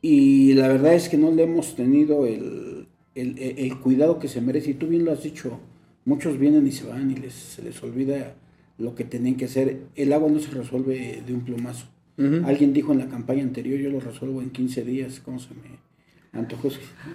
[0.02, 4.42] Y la verdad es que no le hemos tenido el, el, el, cuidado que se
[4.42, 4.72] merece.
[4.72, 5.60] Y tú bien lo has dicho,
[6.06, 8.36] muchos vienen y se van y les, se les olvida
[8.78, 9.82] lo que tienen que hacer.
[9.96, 11.88] El agua no se resuelve de un plumazo.
[12.18, 12.46] Uh -huh.
[12.46, 15.20] Alguien dijo en la campaña anterior, yo lo resuelvo en 15 días.
[15.20, 15.89] ¿Cómo se me
[16.34, 16.70] antojó?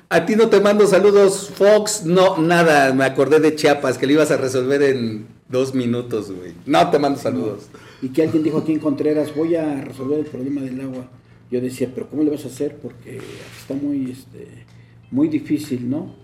[0.08, 2.04] A ti no te mando saludos, Fox.
[2.04, 2.92] No, nada.
[2.92, 6.52] Me acordé de Chiapas, que lo ibas a resolver en dos minutos, güey.
[6.66, 7.68] No te mando saludos.
[7.72, 7.78] No.
[8.02, 11.08] Y que alguien dijo aquí en Contreras, voy a resolver el problema del agua
[11.54, 12.76] yo decía, pero ¿cómo le vas a hacer?
[12.76, 13.20] Porque
[13.60, 14.48] está muy, este,
[15.12, 16.14] muy difícil, ¿no?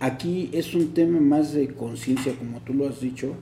[0.00, 3.34] Aquí es un tema más de conciencia, como tú lo has dicho,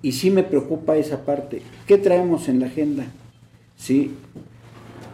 [0.00, 1.60] y sí me preocupa esa parte.
[1.86, 3.06] ¿Qué traemos en la agenda?
[3.76, 4.12] Sí,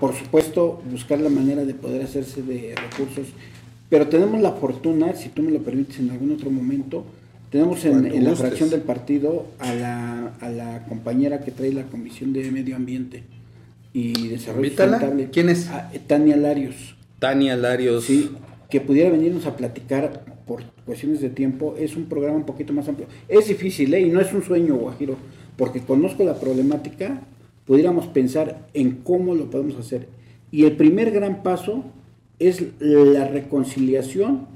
[0.03, 3.29] por supuesto, buscar la manera de poder hacerse de recursos,
[3.88, 7.05] pero tenemos la fortuna, si tú me lo permites en algún otro momento,
[7.51, 12.33] Tenemos en, la fracción del partido a la, a la compañera que trae la Comisión
[12.33, 13.23] de Medio Ambiente
[13.93, 14.93] y Desarrollo Invítala.
[14.99, 15.29] Sustentable.
[15.31, 15.69] ¿Quién es?
[15.69, 16.97] A- eh, Tania Larios.
[17.21, 18.05] Tania Larios.
[18.05, 18.31] Sí,
[18.71, 21.77] que pudiera venirnos a platicar por cuestiones de tiempo.
[21.79, 23.07] Es un programa un poquito más amplio.
[23.29, 24.01] Es difícil, ¿eh?
[24.01, 25.17] Y no es un sueño, Guajiro,
[25.57, 27.21] porque conozco la problemática,
[27.73, 30.07] pudiéramos pensar en cómo lo podemos hacer.
[30.51, 31.85] Y el primer gran paso
[32.39, 34.47] es la reconciliación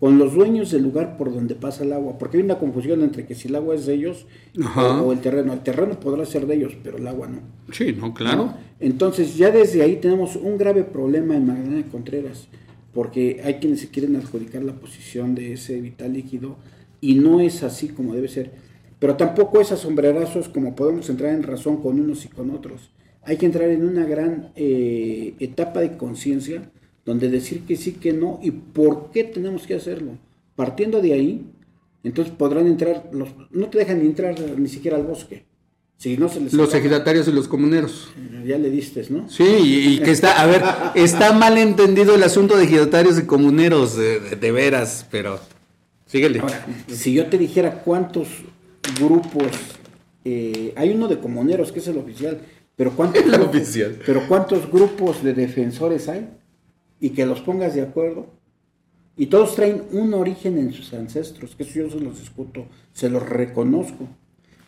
[0.00, 3.26] con los dueños del lugar por donde pasa el agua, porque hay una confusión entre
[3.26, 4.26] que si el agua es de ellos
[4.60, 5.00] Ajá.
[5.00, 5.52] o, el terreno.
[5.52, 7.42] El terreno podrá ser de ellos, pero el agua no.
[7.72, 8.46] Sí, no, claro.
[8.46, 8.56] ¿no?
[8.80, 12.48] Entonces ya desde ahí tenemos un grave problema en Magdalena de Contreras,
[12.92, 16.56] porque hay quienes se quieren adjudicar la posición de ese vital líquido
[17.00, 18.63] y no es así como debe ser.
[19.04, 22.88] Pero tampoco es a sombrerazos como podemos entrar en razón con unos y con otros.
[23.22, 26.70] Hay que entrar en una gran eh, etapa de conciencia
[27.04, 30.12] donde decir que sí, que no y por qué tenemos que hacerlo.
[30.56, 31.42] Partiendo de ahí,
[32.02, 35.44] entonces podrán entrar, los, no te dejan ni entrar ni siquiera al bosque.
[35.98, 38.08] Si no se les Los ejidatarios y los comuneros.
[38.46, 39.28] ya le diste, ¿no?
[39.28, 40.62] Sí, y, y que está, a ver,
[40.94, 45.38] está mal entendido el asunto de ejidatarios y comuneros, de, de- de veras, pero
[46.06, 46.40] síguele.
[46.40, 48.28] Ahora, si yo te dijera cuántos
[48.98, 49.46] grupos,
[50.24, 52.40] eh, hay uno de comuneros que es el oficial,
[52.76, 53.98] pero cuántos, El grupos- oficial.
[54.04, 56.28] pero cuántos grupos de defensores hay
[57.00, 58.26] y que los pongas de acuerdo
[59.16, 63.08] y todos traen un origen en sus ancestros, que eso yo se los discuto, se
[63.08, 64.08] los reconozco.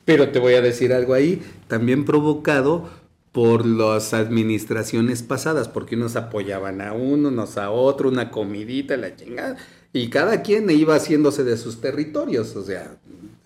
[0.04, 2.88] Pero te voy a decir algo ahí, también provocado
[3.32, 9.16] por las administraciones pasadas, porque unos apoyaban a uno, unos a otro, una comidita, la
[9.16, 9.56] chingada,
[9.92, 12.96] y cada quien iba haciéndose de sus territorios, o sea,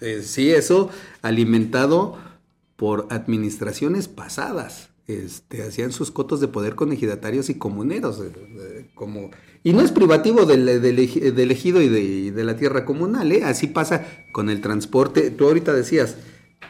[0.00, 0.90] eh, sí, eso
[1.22, 2.18] alimentado
[2.76, 4.88] por administraciones pasadas.
[5.06, 9.30] Este, hacían sus cotos de poder con ejidatarios y comuneros, eh, eh, como
[9.64, 12.84] y no es privativo del, del, eji- del ejido y de, y de la tierra
[12.84, 13.42] comunal, ¿eh?
[13.44, 15.30] así pasa con el transporte.
[15.32, 16.16] Tú ahorita decías,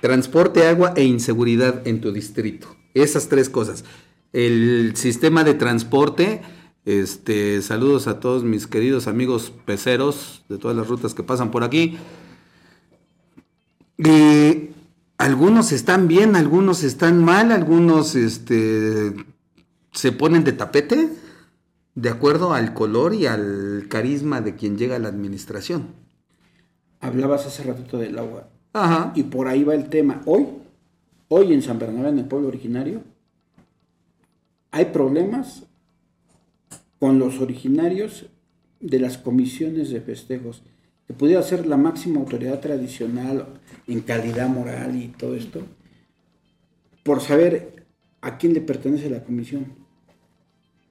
[0.00, 2.74] transporte, agua e inseguridad en tu distrito.
[2.94, 3.84] Esas tres cosas.
[4.32, 6.40] El sistema de transporte,
[6.86, 11.62] este, saludos a todos mis queridos amigos peceros de todas las rutas que pasan por
[11.62, 11.98] aquí.
[14.02, 14.70] Y
[15.18, 19.12] algunos están bien, algunos están mal, algunos este,
[19.92, 21.10] se ponen de tapete
[21.94, 25.88] de acuerdo al color y al carisma de quien llega a la administración.
[27.00, 29.12] Hablabas hace ratito del agua Ajá.
[29.14, 30.22] y por ahí va el tema.
[30.24, 30.46] Hoy,
[31.28, 33.02] hoy en San Bernabé, en el pueblo originario,
[34.70, 35.64] hay problemas
[36.98, 38.26] con los originarios
[38.80, 40.62] de las comisiones de festejos,
[41.10, 43.44] que pudiera ser la máxima autoridad tradicional
[43.88, 45.60] en calidad moral y todo esto,
[47.02, 47.84] por saber
[48.20, 49.72] a quién le pertenece la comisión.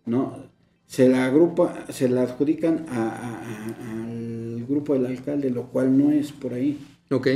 [0.06, 0.44] ¿No?
[0.86, 5.98] Se la agrupa, se la adjudican a- a- a- al grupo del alcalde, lo cual
[5.98, 6.78] no es por ahí
[7.12, 7.28] Ok.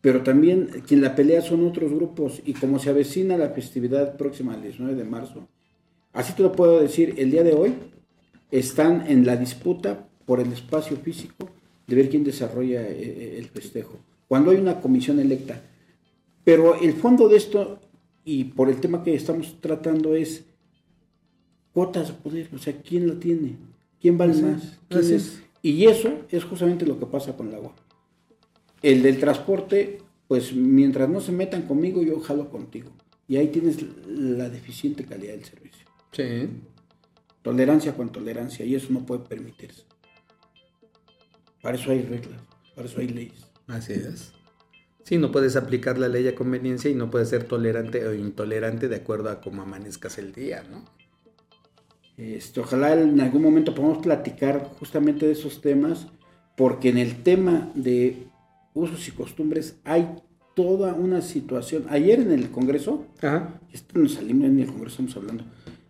[0.00, 4.54] pero también quien la pelea son otros grupos y como se avecina la festividad próxima
[4.54, 5.48] al 19 de marzo,
[6.14, 7.74] así te lo puedo decir, el día de hoy
[8.50, 11.50] están en la disputa por el espacio físico
[11.90, 13.98] de ver quién desarrolla eh, eh, el festejo,
[14.28, 15.60] cuando hay una comisión electa.
[16.44, 17.80] Pero el fondo de esto,
[18.24, 20.44] y por el tema que estamos tratando, es
[21.72, 23.56] cuotas de poder, o sea, ¿quién la tiene?
[24.00, 24.78] ¿Quién vale más?
[24.88, 25.42] ¿Quién es.
[25.62, 27.74] Y eso es justamente lo que pasa con el agua.
[28.82, 29.98] El del transporte,
[30.28, 32.90] pues mientras no se metan conmigo, yo jalo contigo.
[33.26, 35.86] Y ahí tienes la deficiente calidad del servicio.
[36.12, 36.48] Sí.
[37.42, 39.89] Tolerancia con tolerancia, y eso no puede permitirse.
[41.62, 42.40] Para eso hay reglas,
[42.74, 43.46] para eso hay leyes.
[43.66, 44.32] Así es.
[45.04, 48.88] Sí, no puedes aplicar la ley a conveniencia y no puedes ser tolerante o intolerante
[48.88, 50.84] de acuerdo a cómo amanezcas el día, ¿no?
[52.16, 56.06] Este, ojalá en algún momento podamos platicar justamente de esos temas,
[56.56, 58.26] porque en el tema de
[58.74, 60.16] usos y costumbres hay
[60.54, 61.86] toda una situación.
[61.88, 63.58] Ayer en el Congreso, Ajá.
[63.72, 65.44] Esto nos salimos en el Congreso, estamos hablando.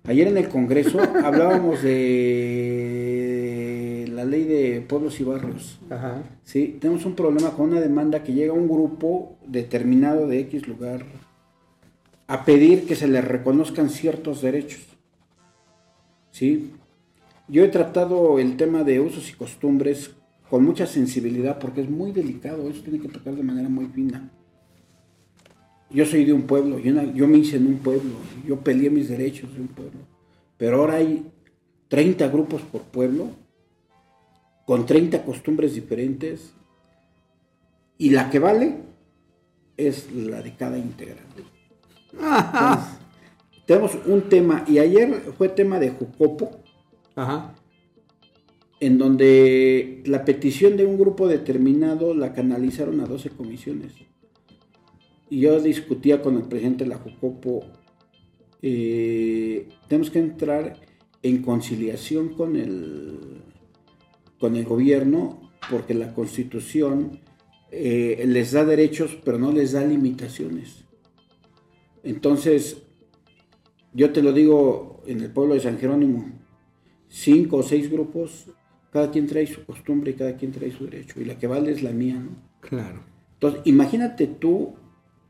[0.05, 3.90] Ayer en el Congreso hablábamos de
[4.21, 5.81] la ley de pueblos y barrios.
[5.89, 6.23] Ajá.
[6.45, 10.69] Sí, tenemos un problema con una demanda que llega a un grupo determinado de X
[10.69, 11.07] lugar
[12.27, 14.83] a pedir que se les reconozcan ciertos derechos.
[16.31, 16.71] Sí,
[17.49, 20.11] yo he tratado el tema de usos y costumbres
[20.51, 24.31] con mucha sensibilidad porque es muy delicado, eso tiene que tocar de manera muy fina.
[25.89, 28.13] Yo soy de un pueblo, yo, na- yo me hice en un pueblo,
[28.47, 30.01] yo peleé mis derechos de un pueblo,
[30.59, 31.27] pero ahora hay
[31.89, 33.31] 30 grupos por pueblo
[34.71, 36.55] con 30 costumbres diferentes
[37.99, 38.77] y la que vale
[39.77, 41.43] es la de cada integrante.
[42.13, 43.01] Entonces,
[43.67, 46.53] tenemos un tema y ayer fue tema de Jucopo
[47.17, 47.53] Ajá.
[48.79, 53.95] en donde la petición de un grupo determinado la canalizaron a 12 comisiones.
[55.31, 57.65] Y yo discutía con el presidente de la Jucopo,
[58.63, 60.77] eh, tenemos que entrar
[61.25, 63.40] en conciliación con el,
[64.41, 67.21] con el gobierno, porque la constitución
[67.71, 70.85] eh, les da derechos, pero no les da limitaciones.
[72.03, 72.83] Entonces,
[73.93, 76.33] yo te lo digo en el pueblo de San Jerónimo,
[77.09, 78.47] cinco o seis grupos,
[78.91, 81.71] cada quien trae su costumbre y cada quien trae su derecho, y la que vale
[81.71, 82.31] es la mía, ¿no?
[82.61, 83.05] Claro.
[83.35, 84.75] Entonces, imagínate tú,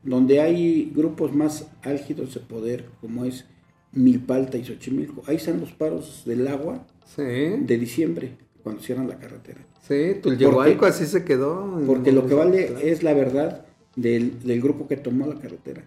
[0.03, 3.45] donde hay grupos más álgidos de poder, como es
[3.91, 7.21] Milpalta y Xochimilco, ahí están los paros del agua Sí.
[7.23, 9.59] de diciembre, cuando cierran la carretera.
[9.87, 11.81] Sí, Tulyehualco así se quedó.
[11.85, 12.85] Porque lo que vale Claro.
[12.85, 15.83] es la verdad del, del grupo que tomó la carretera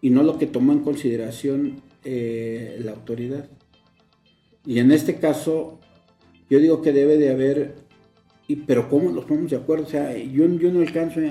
[0.00, 3.48] y no lo que tomó en consideración eh, la autoridad.
[4.66, 5.78] Y en este caso,
[6.50, 7.74] yo digo que debe de haber,
[8.48, 9.84] y, pero ¿cómo los ponemos de acuerdo?
[9.84, 11.24] O sea, yo, yo no alcanzo a,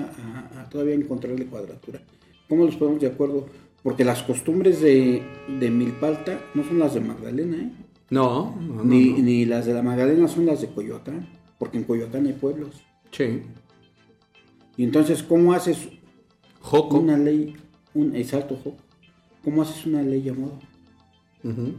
[0.58, 2.00] a- a todavía encontrarle cuadratura.
[2.48, 3.46] ¿Cómo los ponemos de acuerdo?
[3.82, 5.22] Porque las costumbres de,
[5.60, 7.70] de Milpalta no son las de Magdalena, ¿eh?
[8.12, 9.18] No, no, ni, no.
[9.18, 12.82] ni las de la Magdalena son las de Coyoacán, porque en Coyoacán hay pueblos.
[13.10, 13.42] Sí.
[14.76, 15.88] Y entonces, ¿cómo haces
[16.60, 16.98] Joco.
[16.98, 17.56] una ley,
[17.94, 18.76] un exacto Joco?
[19.44, 20.58] ¿Cómo haces una ley a modo?
[21.42, 21.72] Ujú.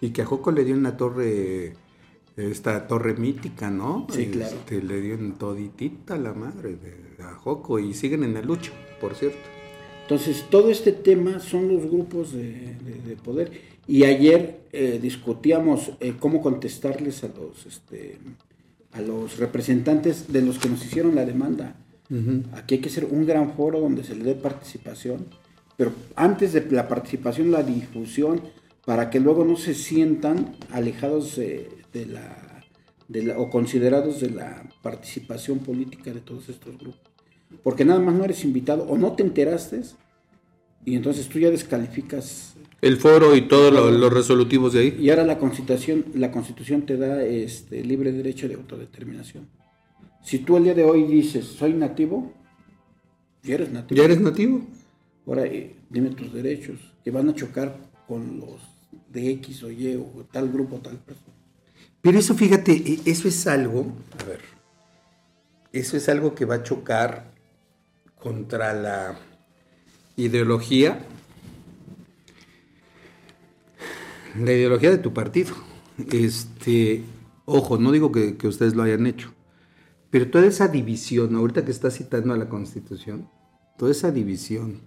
[0.00, 1.74] Y que a Joco le dio una torre,
[2.36, 4.06] esta torre mítica, ¿no?
[4.10, 4.54] Sí, claro.
[4.56, 8.72] Este, le dio en toditita la madre de, a Joco y siguen en el lucho,
[9.00, 9.38] por cierto.
[10.02, 13.73] Entonces, todo este tema son los grupos de, de- de poder.
[13.86, 18.18] Y ayer eh, discutíamos eh, cómo contestarles a los, este,
[18.92, 21.76] a los representantes de los que nos hicieron la demanda.
[22.52, 25.26] Aquí hay que hacer un gran foro donde se le dé participación,
[25.76, 28.40] pero antes de la participación, la difusión,
[28.84, 32.62] para que luego no se sientan alejados de, de la,
[33.08, 37.00] de la- o considerados de la participación política de todos estos grupos.
[37.62, 39.80] Porque nada más no eres invitado o no te enteraste
[40.84, 42.54] y entonces tú ya descalificas.
[42.80, 44.96] El foro y todos lo- los resolutivos de ahí.
[45.00, 49.48] Y ahora la constitución, la constitución te da este libre derecho de autodeterminación.
[50.22, 52.32] Si tú el día de hoy dices soy nativo,
[53.42, 53.98] ya eres nativo.
[53.98, 54.66] ¿Ya eres nativo?
[55.26, 58.60] Ahora eh, dime tus derechos, que van a chocar con los
[59.10, 61.32] de X o Y o tal grupo, tal persona.
[62.02, 63.86] Pero eso, fíjate, e- eso es algo,
[64.20, 64.40] a ver,
[65.72, 67.32] eso es algo que va a chocar
[68.18, 69.18] contra la
[70.16, 71.04] ideología,
[74.38, 75.54] la ideología de tu partido.
[76.12, 77.04] Este,
[77.44, 79.32] ojo, no digo que, que ustedes lo hayan hecho,
[80.10, 83.28] pero toda esa división, ahorita que estás citando a la Constitución,
[83.78, 84.80] toda esa división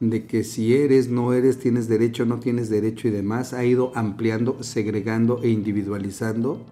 [0.00, 3.92] de que si eres, no eres, tienes derecho, no tienes derecho y demás, ha ido
[3.94, 6.66] ampliando, segregando e individualizando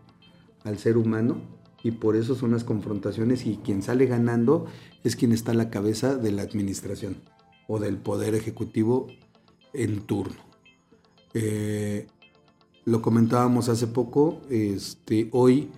[0.63, 1.39] al ser humano
[1.83, 4.67] y por eso son las confrontaciones y quien sale ganando
[5.05, 7.17] es quien está a la cabeza de la administración
[7.69, 9.09] o del poder ejecutivo
[9.73, 10.37] en turno.
[11.35, 12.07] Eh,
[12.85, 15.71] lo comentábamos hace poco, este, hoy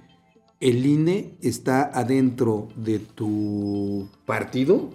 [0.61, 4.90] el INE está adentro de tu partido,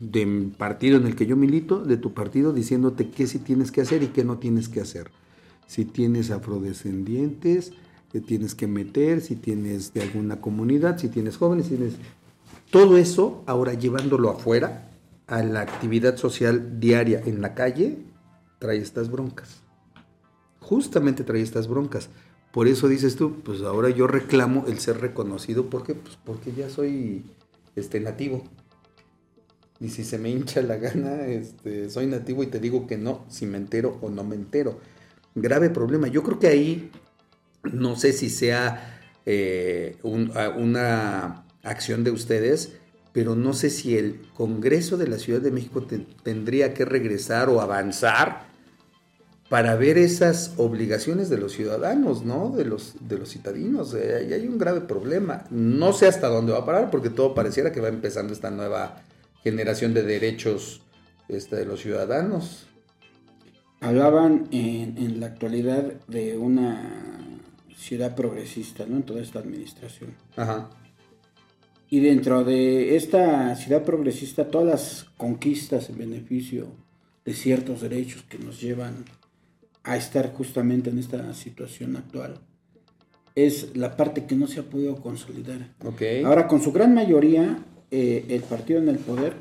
[0.00, 3.80] del partido en el que yo milito, de tu partido, diciéndote qué sí tienes que
[3.80, 5.10] hacer y qué no tienes que hacer.
[5.66, 7.72] Si tienes afrodescendientes,
[8.12, 11.94] te tienes que meter, si tienes de alguna comunidad, si tienes jóvenes, si tienes...
[12.70, 14.90] Todo eso, ahora llevándolo afuera,
[15.26, 17.98] a la actividad social diaria en la calle,
[18.58, 19.62] trae estas broncas.
[20.60, 22.08] Justamente trae estas broncas.
[22.52, 25.70] Por eso dices tú, pues ahora yo reclamo el ser reconocido.
[25.70, 25.94] ¿Por qué?
[25.94, 27.24] Pues porque ya soy
[27.74, 28.44] este, nativo.
[29.80, 33.24] Y si se me hincha la gana, este, soy nativo y te digo que no,
[33.28, 34.78] si me entero o no me entero.
[35.34, 36.06] Grave problema.
[36.06, 36.90] Yo creo que ahí,
[37.64, 42.74] no sé si sea eh, una acción de ustedes,
[43.14, 47.48] pero no sé si el Congreso de la Ciudad de México te- tendría que regresar
[47.48, 48.52] o avanzar
[49.48, 52.50] para ver esas obligaciones de los ciudadanos, ¿no?
[52.50, 53.94] De los, de los citadinos.
[53.94, 55.44] Eh, ahí hay un grave problema.
[55.50, 58.96] No sé hasta dónde va a parar, porque todo pareciera que va empezando esta nueva
[59.44, 60.82] generación de derechos
[61.28, 62.66] este, de los ciudadanos.
[63.80, 66.90] Hablaban en, en la actualidad de una
[67.76, 68.96] ciudad progresista, ¿no?
[68.96, 70.14] En toda esta administración.
[70.36, 70.70] Ajá.
[71.94, 76.66] Y dentro de esta ciudad progresista, todas las conquistas en beneficio
[77.24, 79.04] de ciertos derechos que nos llevan
[79.84, 82.40] a estar justamente en esta situación actual,
[83.36, 85.72] es la parte que no se ha podido consolidar.
[86.24, 89.34] Ahora, con su gran mayoría, eh, el partido en el poder,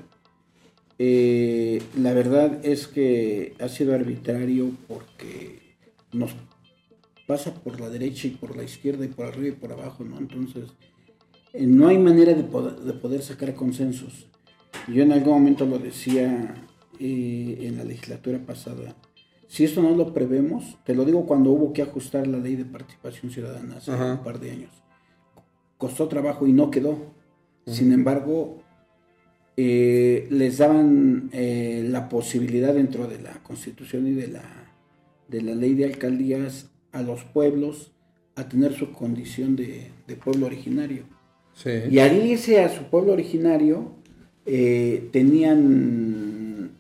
[1.00, 5.76] eh, la verdad es que ha sido arbitrario porque
[6.12, 6.36] nos
[7.26, 10.20] pasa por la derecha y por la izquierda y por arriba y por abajo, ¿no?
[10.20, 10.66] Entonces,
[11.54, 14.28] no hay manera de poder, de poder sacar consensos.
[14.88, 16.56] Yo en algún momento lo decía
[17.00, 18.96] eh, en la legislatura pasada.
[19.48, 22.66] Si esto no lo prevemos, te lo digo cuando hubo que ajustar la ley de
[22.66, 24.14] participación ciudadana hace Ajá.
[24.14, 24.72] un par de años.
[25.78, 27.14] Costó trabajo y no quedó.
[27.68, 28.64] Sin embargo,
[29.56, 34.44] eh, les daban eh, la posibilidad dentro de la constitución y de la,
[35.28, 37.92] de la ley de alcaldías a los pueblos
[38.36, 41.04] a tener su condición de, de pueblo originario.
[41.54, 41.72] Sí.
[41.90, 43.92] Y al irse a su pueblo originario,
[44.46, 46.72] eh, tenían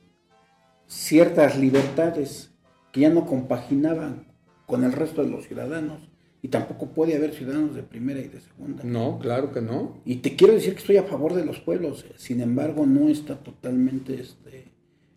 [0.87, 2.51] ciertas libertades
[2.91, 4.27] que ya no compaginaban
[4.65, 6.09] con el resto de los ciudadanos.
[6.41, 8.83] Y tampoco puede haber ciudadanos de primera y de segunda.
[8.83, 10.01] No, claro que no.
[10.03, 13.35] Y te quiero decir que estoy a favor de los pueblos, sin embargo no está
[13.35, 14.65] totalmente este,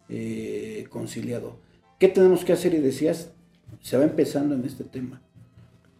[0.09, 1.59] eh, conciliado.
[1.99, 2.75] ¿Qué tenemos que hacer?
[2.75, 3.33] Y decías,
[3.81, 5.21] se va empezando en este tema.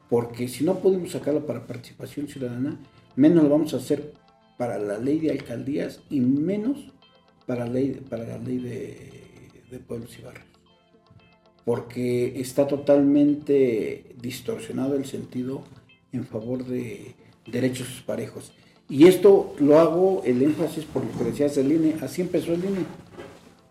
[0.09, 2.79] Porque si no podemos sacarlo para participación ciudadana,
[3.17, 4.13] menos lo vamos a hacer
[4.57, 6.93] para la ley de alcaldías y menos
[7.47, 9.17] para la ley, para la ley de,
[9.71, 10.47] de pueblos y barrios.
[11.65, 15.63] Porque está totalmente distorsionado el sentido
[16.13, 17.15] en favor de
[17.47, 18.53] derechos parejos.
[18.89, 21.97] Y esto lo hago el énfasis por lo que decías del INE.
[22.01, 22.85] Así empezó el INE,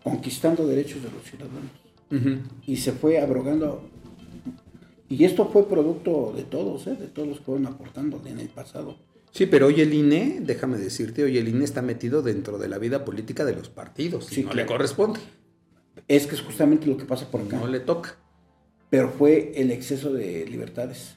[0.02, 2.50] conquistando derechos de los ciudadanos.
[2.66, 3.82] Y se fue abrogando.
[5.08, 6.96] Y esto fue producto de todos, ¿eh?
[6.96, 8.96] de todos los que fueron aportando en el pasado.
[9.30, 12.78] Sí, pero hoy el INE, déjame decirte, hoy el INE está metido dentro de la
[12.78, 14.26] vida política de los partidos.
[14.26, 14.62] Sí, y no claro.
[14.62, 15.20] le corresponde.
[16.08, 17.58] Es que es justamente lo que pasa por acá.
[17.58, 18.16] No le toca.
[18.88, 21.16] Pero fue el exceso de libertades.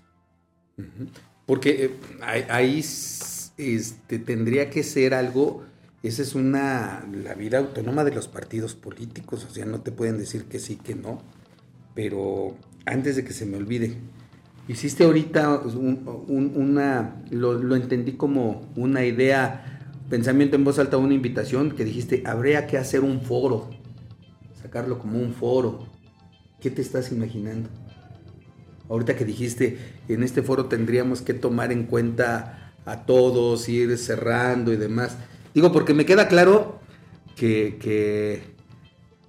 [1.45, 1.91] Porque eh,
[2.22, 5.64] ahí, este, tendría que ser algo,
[6.03, 10.18] esa es una, la vida autónoma de los partidos políticos, o sea, no te pueden
[10.18, 11.22] decir que sí, que no,
[11.95, 12.55] pero
[12.86, 13.97] antes de que se me olvide,
[14.70, 20.97] hiciste ahorita un- un- una, lo, lo entendí como una idea, pensamiento en voz alta,
[20.97, 23.72] una invitación que dijiste, habría que hacer un foro,
[24.61, 25.88] sacarlo como un foro.
[26.61, 27.70] ¿Qué te estás imaginando?
[28.89, 34.74] Ahorita que dijiste, en este foro tendríamos que tomar en cuenta a todos, ir cerrando
[34.74, 35.17] y demás.
[35.53, 36.80] Digo, porque me queda claro
[37.36, 38.43] que, que,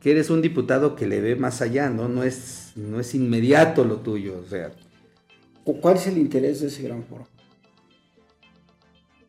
[0.00, 2.08] que eres un diputado que le ve más allá, ¿no?
[2.08, 4.72] No es, no es inmediato lo tuyo, o sea.
[5.64, 7.26] ¿Cu- ¿Cuál es el interés de ese gran foro?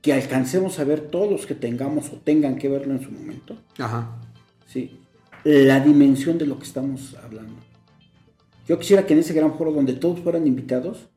[0.01, 3.57] Que alcancemos a ver todos los que tengamos o tengan que verlo en su momento.
[3.77, 4.17] Ajá.
[4.65, 4.99] ¿sí?
[5.43, 7.55] La dimensión de lo que estamos hablando.
[8.67, 11.09] Yo quisiera que en ese gran foro donde todos fueran invitados,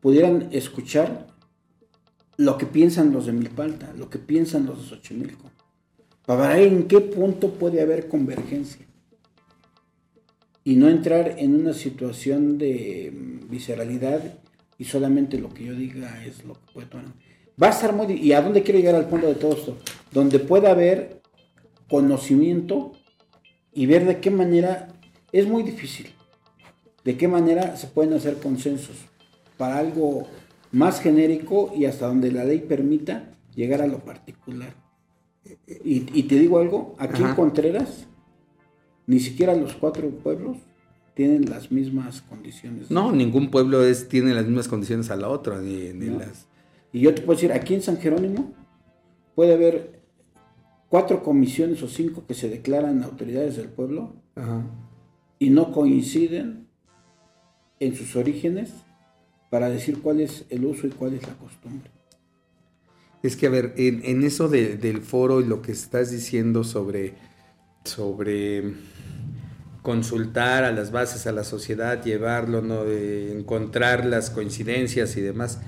[0.00, 1.26] pudieran escuchar
[2.36, 5.50] lo que piensan los de Milpalta, lo que piensan los de Xochimilco,
[6.26, 8.86] para ver en qué punto puede haber convergencia.
[10.62, 14.38] Y no entrar en una situación de mm, visceralidad
[14.78, 17.06] y solamente lo que yo diga es lo que puede tomar.
[17.60, 18.12] Va a estar muy...
[18.12, 19.76] ¿Y a dónde quiero llegar al fondo de todo esto?
[20.12, 21.20] Donde pueda haber
[21.90, 22.92] conocimiento
[23.72, 24.88] y ver de qué manera
[25.32, 26.12] es muy difícil.
[27.04, 28.96] De qué manera se pueden hacer consensos
[29.56, 30.28] para algo
[30.70, 34.74] más genérico y hasta donde la ley permita llegar a lo particular.
[35.66, 37.30] Y, y te digo algo, aquí Ajá.
[37.30, 38.06] en Contreras,
[39.06, 40.58] ni siquiera los cuatro pueblos
[41.18, 42.92] tienen las mismas condiciones.
[42.92, 46.20] No, ningún pueblo es, tiene las mismas condiciones a la otra, ni, ni No.
[46.20, 46.46] las...
[46.92, 48.52] Y yo te puedo decir, aquí en San Jerónimo
[49.34, 49.98] puede haber
[50.88, 54.62] cuatro comisiones o cinco que se declaran autoridades del pueblo Ajá.
[55.40, 56.68] y no coinciden
[57.80, 58.70] en sus orígenes
[59.50, 61.90] para decir cuál es el uso y cuál es la costumbre.
[63.24, 66.62] Es que, a ver, en, en eso de- del foro y lo que estás diciendo
[66.62, 67.14] sobre,
[67.84, 68.74] sobre
[69.88, 72.84] consultar a las bases, a la sociedad, llevarlo, ¿no?
[72.84, 75.60] Encontrar las coincidencias y demás,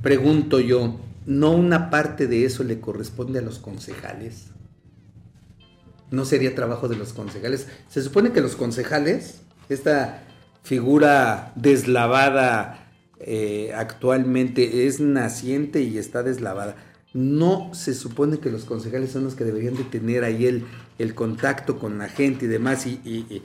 [0.00, 4.44] pregunto yo, ¿no una parte de eso le corresponde a los concejales?
[6.12, 7.66] ¿No sería trabajo de los concejales?
[7.88, 10.22] Se supone que los concejales, esta
[10.62, 16.76] figura deslavada eh, actualmente es naciente y está deslavada.
[17.18, 20.64] No se supone que los concejales son los que deberían de tener ahí el,
[21.00, 23.42] el contacto con la gente y demás y, y-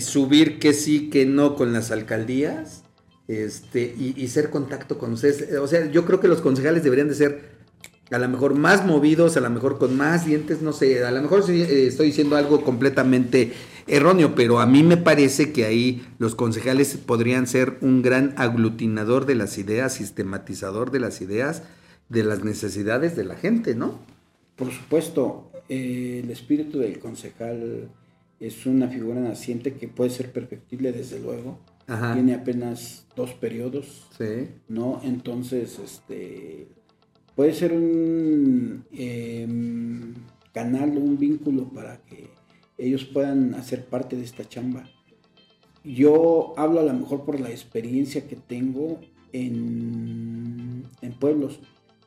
[0.00, 2.84] subir que sí, que no con las alcaldías
[3.26, 5.58] este, y, ser contacto con ustedes.
[5.58, 7.58] O sea, yo creo que los concejales deberían de ser
[8.12, 11.20] a lo mejor más movidos, a lo mejor con más dientes, no sé, a lo
[11.20, 13.52] mejor eh, estoy diciendo algo completamente
[13.88, 19.26] erróneo, pero a mí me parece que ahí los concejales podrían ser un gran aglutinador
[19.26, 21.64] de las ideas, sistematizador de las ideas,
[22.08, 23.98] de las necesidades de la gente, ¿no?
[24.56, 27.90] Por supuesto, eh, el espíritu del concejal
[28.40, 32.14] es una figura naciente que puede ser perfectible desde luego, Ajá.
[32.14, 34.48] tiene apenas dos periodos, Sí.
[34.68, 35.00] ¿no?
[35.04, 36.68] Entonces, este,
[37.34, 40.14] puede ser un em,
[40.52, 42.30] canal, un vínculo para que
[42.78, 44.88] ellos puedan hacer parte de esta chamba.
[45.84, 49.00] Yo hablo a lo mejor por la experiencia que tengo
[49.32, 51.60] en, en pueblos,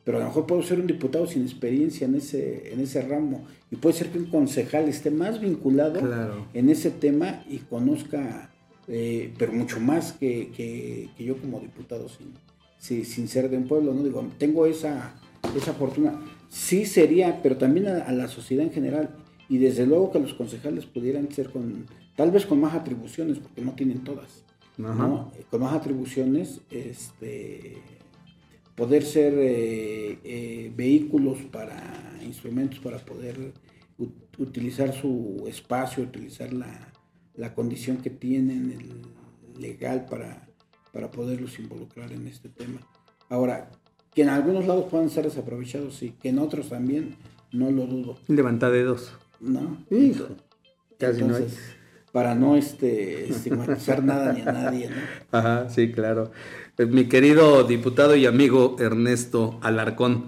[0.04, 3.44] pero a lo mejor puedo ser un diputado sin experiencia en ese, en ese ramo.
[3.70, 6.46] Y puede ser que un concejal esté más vinculado Claro.
[6.54, 8.50] en ese tema y conozca,
[8.88, 12.08] eh, pero mucho más que, que- que yo como diputado
[12.78, 14.02] sin, sin, ser de un pueblo, ¿no?
[14.02, 15.14] Digo, tengo esa,
[15.56, 16.20] esa fortuna.
[16.48, 19.10] Sí sería, pero también a, a la sociedad en general.
[19.48, 21.86] Y desde luego que los concejales pudieran ser con,
[22.16, 24.42] tal vez con más atribuciones, porque no tienen todas.
[24.78, 25.30] ¿no?
[25.50, 27.76] Con más atribuciones, este,
[28.74, 31.78] poder ser eh, eh, vehículos para
[32.24, 33.52] instrumentos para poder
[33.98, 36.92] ut- utilizar su espacio, utilizar la,
[37.34, 40.48] la condición que tienen el legal para,
[40.92, 42.80] para poderlos involucrar en este tema.
[43.28, 43.70] Ahora,
[44.14, 47.16] que en algunos lados puedan ser desaprovechados, sí, que en otros también,
[47.52, 49.14] no lo dudo, Levanta dedos.
[49.40, 49.84] ¿no?
[49.90, 50.28] Hijo,
[50.98, 51.42] casi no hay.
[51.42, 51.58] Entonces,
[52.12, 54.96] para no este, estigmatizar nada ni a nadie, ¿no?
[55.38, 56.30] Ajá, sí, claro.
[56.78, 60.26] Eh, Mi querido diputado y amigo Ernesto Alarcón,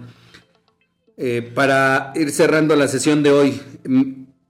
[1.17, 3.61] eh, para ir cerrando la sesión de hoy,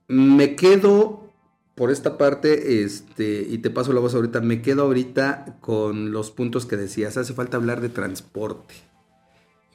[0.08, 1.32] me quedo
[1.74, 6.30] por esta parte, este, y te paso la voz ahorita, me quedo ahorita con los
[6.30, 7.16] puntos que decías.
[7.16, 8.74] Hace falta hablar de transporte.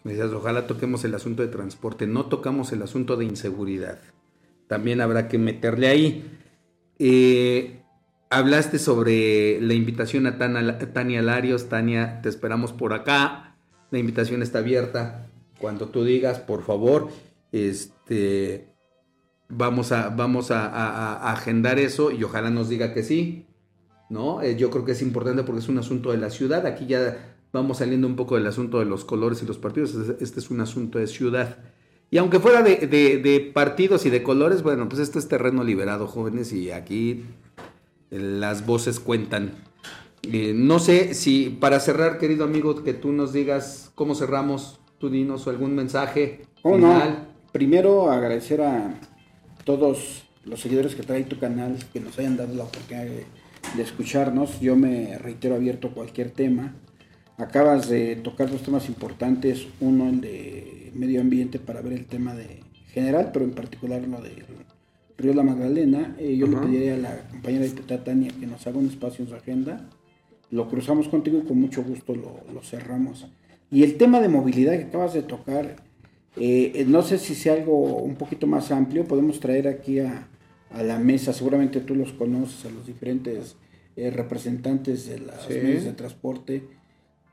[0.04, 4.00] Me decías, ojalá toquemos el asunto de transporte, no tocamos el asunto de inseguridad.
[4.68, 6.40] También habrá que meterle ahí.
[6.98, 7.81] Eh,
[8.32, 11.70] hablaste sobre la invitación a Tania Larios.
[11.70, 13.58] Tania, te esperamos por acá.
[13.92, 15.28] La invitación está abierta.
[15.60, 17.10] Cuando tú digas, por favor,
[17.52, 18.70] este,
[19.50, 23.46] vamos a, vamos a, agendar eso y ojalá nos diga que sí.
[24.10, 24.42] ¿no?
[24.42, 26.66] Eh, yo creo que es importante porque es un asunto de la ciudad.
[26.66, 29.94] Aquí ya vamos saliendo un poco del asunto de los colores y los partidos.
[29.94, 31.58] Este- Este es un asunto de ciudad.
[32.14, 36.52] Y aunque fuera de, partidos y de colores, bueno, pues esto es terreno liberado, jóvenes,
[36.52, 37.24] y aquí
[38.12, 39.54] las voces cuentan.
[40.24, 45.10] Eh, no sé si para cerrar, querido amigo, que tú nos digas cómo cerramos, tú
[45.10, 47.10] dinos algún mensaje ¿Cómo final.
[47.10, 47.32] no?
[47.52, 49.00] Primero agradecer a
[49.66, 53.26] todos los seguidores que trae tu canal, que nos hayan dado la oportunidad de,
[53.76, 54.60] de escucharnos.
[54.60, 56.76] Yo me reitero abierto a cualquier tema.
[57.38, 62.36] Acabas de tocar dos temas importantes, uno el de medio ambiente para ver el tema
[62.36, 64.44] de general, pero en particular lo del
[65.22, 66.16] Río La Magdalena.
[66.20, 66.56] Eh, yo Ajá.
[66.62, 69.90] le pediría a la compañera diputada Tania que nos haga un espacio en su agenda.
[70.50, 73.28] Lo cruzamos contigo y con mucho gusto lo, lo cerramos.
[73.72, 75.78] Y el tema de movilidad que acabas de tocar,
[76.38, 80.28] eh, eh, no sé si sea algo un poquito más amplio, podemos traer aquí a,
[80.72, 83.56] a la mesa, seguramente tú los conoces, a los diferentes
[83.96, 85.54] eh, representantes de los Sí.
[85.64, 86.64] medios de transporte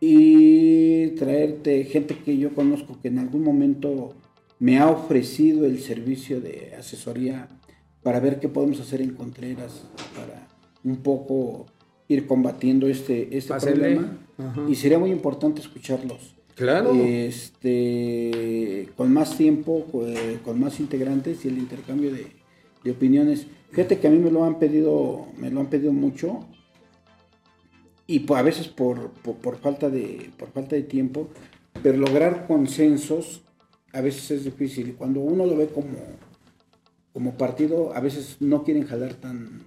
[0.00, 4.14] y traerte gente que yo conozco que en algún momento
[4.60, 7.48] me ha ofrecido el servicio de asesoría
[8.02, 9.82] para ver qué podemos hacer en Contreras
[10.14, 10.46] para
[10.84, 11.66] un poco
[12.08, 14.64] ir combatiendo este, este problema Ajá.
[14.68, 16.92] y sería muy importante escucharlos Claro.
[16.94, 20.06] este, con más tiempo, co-
[20.44, 22.26] con más integrantes y el intercambio de,
[22.82, 23.46] de opiniones.
[23.70, 26.40] Fíjate que a mí me lo han pedido, me lo han pedido mucho
[28.06, 31.28] y pues, a veces por, por, por falta de, por falta de tiempo,
[31.82, 33.42] pero lograr consensos
[33.92, 34.88] a veces es difícil.
[34.88, 35.88] Y cuando uno lo ve como,
[37.18, 39.62] como partido, a veces no quieren jalar tan,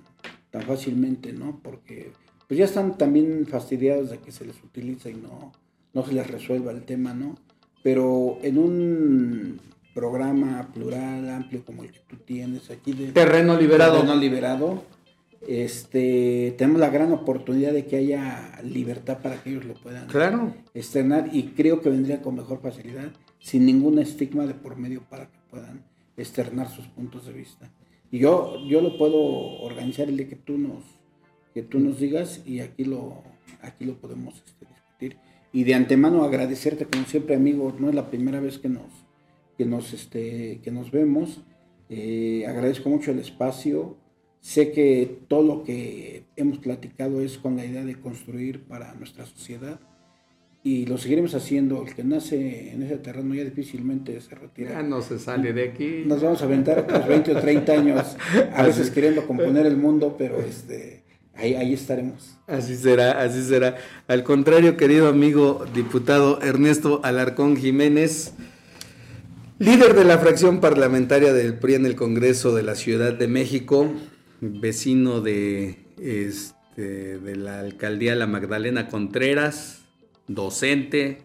[0.52, 1.60] tan fácilmente, ¿no?
[1.62, 2.14] Porque
[2.48, 5.52] pues ya están también fastidiados de que se les utiliza y no,
[5.94, 7.36] no se les resuelva el tema, ¿no?
[7.84, 9.60] Pero en un
[9.94, 13.96] programa plural, amplio como el que tú tienes aquí de Terreno liberado.
[13.96, 14.84] terreno liberado,
[15.46, 20.54] este, tenemos la gran oportunidad de que haya libertad para que ellos lo puedan Claro.
[20.74, 25.26] externar y creo que vendría con mejor facilidad, sin ningún estigma de por medio para
[25.26, 25.91] que puedan
[26.22, 27.72] externar sus puntos de vista.
[28.12, 29.18] Y yo, yo lo puedo
[29.62, 30.84] organizar el día que tú nos,
[31.54, 33.24] que tú nos digas y aquí lo,
[33.62, 35.18] aquí lo podemos este, discutir.
[35.54, 38.92] Y de antemano agradecerte como siempre amigo, no es la primera vez que nos,
[39.58, 41.42] que nos, este, que nos vemos.
[41.90, 43.98] Eh, agradezco mucho el espacio.
[44.40, 49.26] Sé que todo lo que hemos platicado es con la idea de construir para nuestra
[49.26, 49.80] sociedad
[50.64, 51.86] y lo seguiremos haciendo.
[51.86, 54.72] El que nace en ese terreno ya difícilmente se retira.
[54.72, 56.04] Ya no se sale de aquí.
[56.06, 58.18] Nos vamos a aventar otros 20 o 30 años,
[58.54, 61.04] a veces queriendo componer el mundo, pero este,
[61.34, 62.38] ahí, ahí estaremos.
[62.48, 63.78] Así será, así será.
[64.08, 68.34] Al contrario, querido amigo diputado Ernesto Alarcón Jiménez,
[69.60, 73.92] líder de la fracción parlamentaria del PRI en el Congreso de la Ciudad de México,
[74.42, 79.81] vecino de este este, de la alcaldía La Magdalena Contreras,
[80.36, 81.24] docente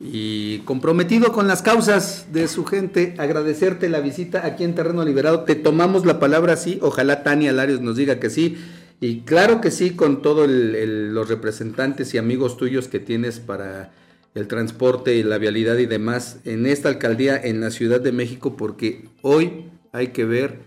[0.00, 3.14] y comprometido con las causas de su gente.
[3.18, 5.44] Agradecerte la visita aquí en Terreno Liberado.
[5.44, 6.78] Te tomamos la palabra, sí.
[6.82, 8.56] Ojalá Tania Larios nos diga que sí.
[9.00, 13.92] Y claro que sí, con todos los representantes y amigos tuyos que tienes para
[14.34, 18.56] el transporte y la vialidad y demás en esta alcaldía en la Ciudad de México,
[18.56, 20.60] porque hoy hay que ver,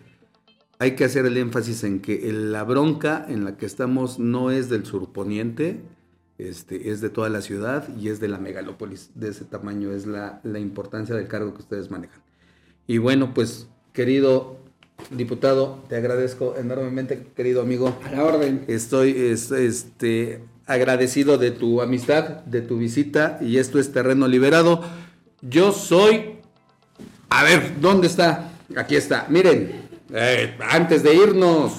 [0.80, 4.70] hay que hacer el énfasis en que la bronca en la que estamos no es
[4.70, 5.82] del surponiente,
[6.38, 9.12] este, es de toda la ciudad y es de la megalópolis.
[9.16, 12.22] De ese tamaño es la, la importancia del cargo que ustedes manejan.
[12.88, 14.58] Y bueno, pues querido
[15.12, 17.98] diputado, te agradezco enormemente, querido amigo.
[18.04, 18.66] A la orden.
[18.68, 24.84] Estoy este, agradecido de tu amistad, de tu visita y esto es terreno liberado.
[25.42, 26.36] Yo soy...
[27.30, 28.52] A ver, ¿dónde está?
[28.76, 29.28] Aquí está.
[29.30, 29.72] Miren,
[30.14, 31.74] eh, antes de irnos...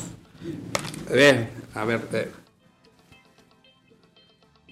[1.09, 2.01] A ver, a ver.
[2.13, 2.31] Eh.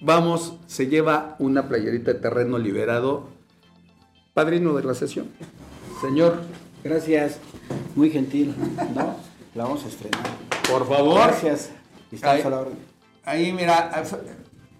[0.01, 3.29] Vamos, se lleva una playerita de terreno liberado.
[4.33, 5.29] Padrino de la sesión.
[6.01, 6.41] Señor.
[6.83, 7.39] Gracias.
[7.95, 8.53] Muy gentil,
[8.93, 9.15] ¿no?
[9.55, 10.21] La vamos a estrenar.
[10.69, 11.15] Por favor.
[11.15, 11.71] Gracias.
[12.11, 12.43] Estamos Ahí.
[12.43, 12.77] a la orden.
[13.23, 14.03] Ahí, mira,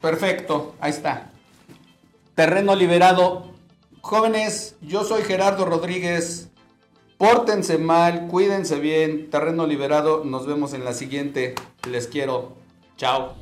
[0.02, 1.32] perfecto, ahí está.
[2.36, 3.52] Terreno liberado.
[4.02, 6.50] Jóvenes, yo soy Gerardo Rodríguez.
[7.18, 9.32] Pórtense mal, cuídense bien.
[9.32, 10.24] Terreno liberado.
[10.26, 11.56] Nos vemos en la siguiente.
[11.90, 12.54] Les quiero.
[12.98, 13.34] Chao.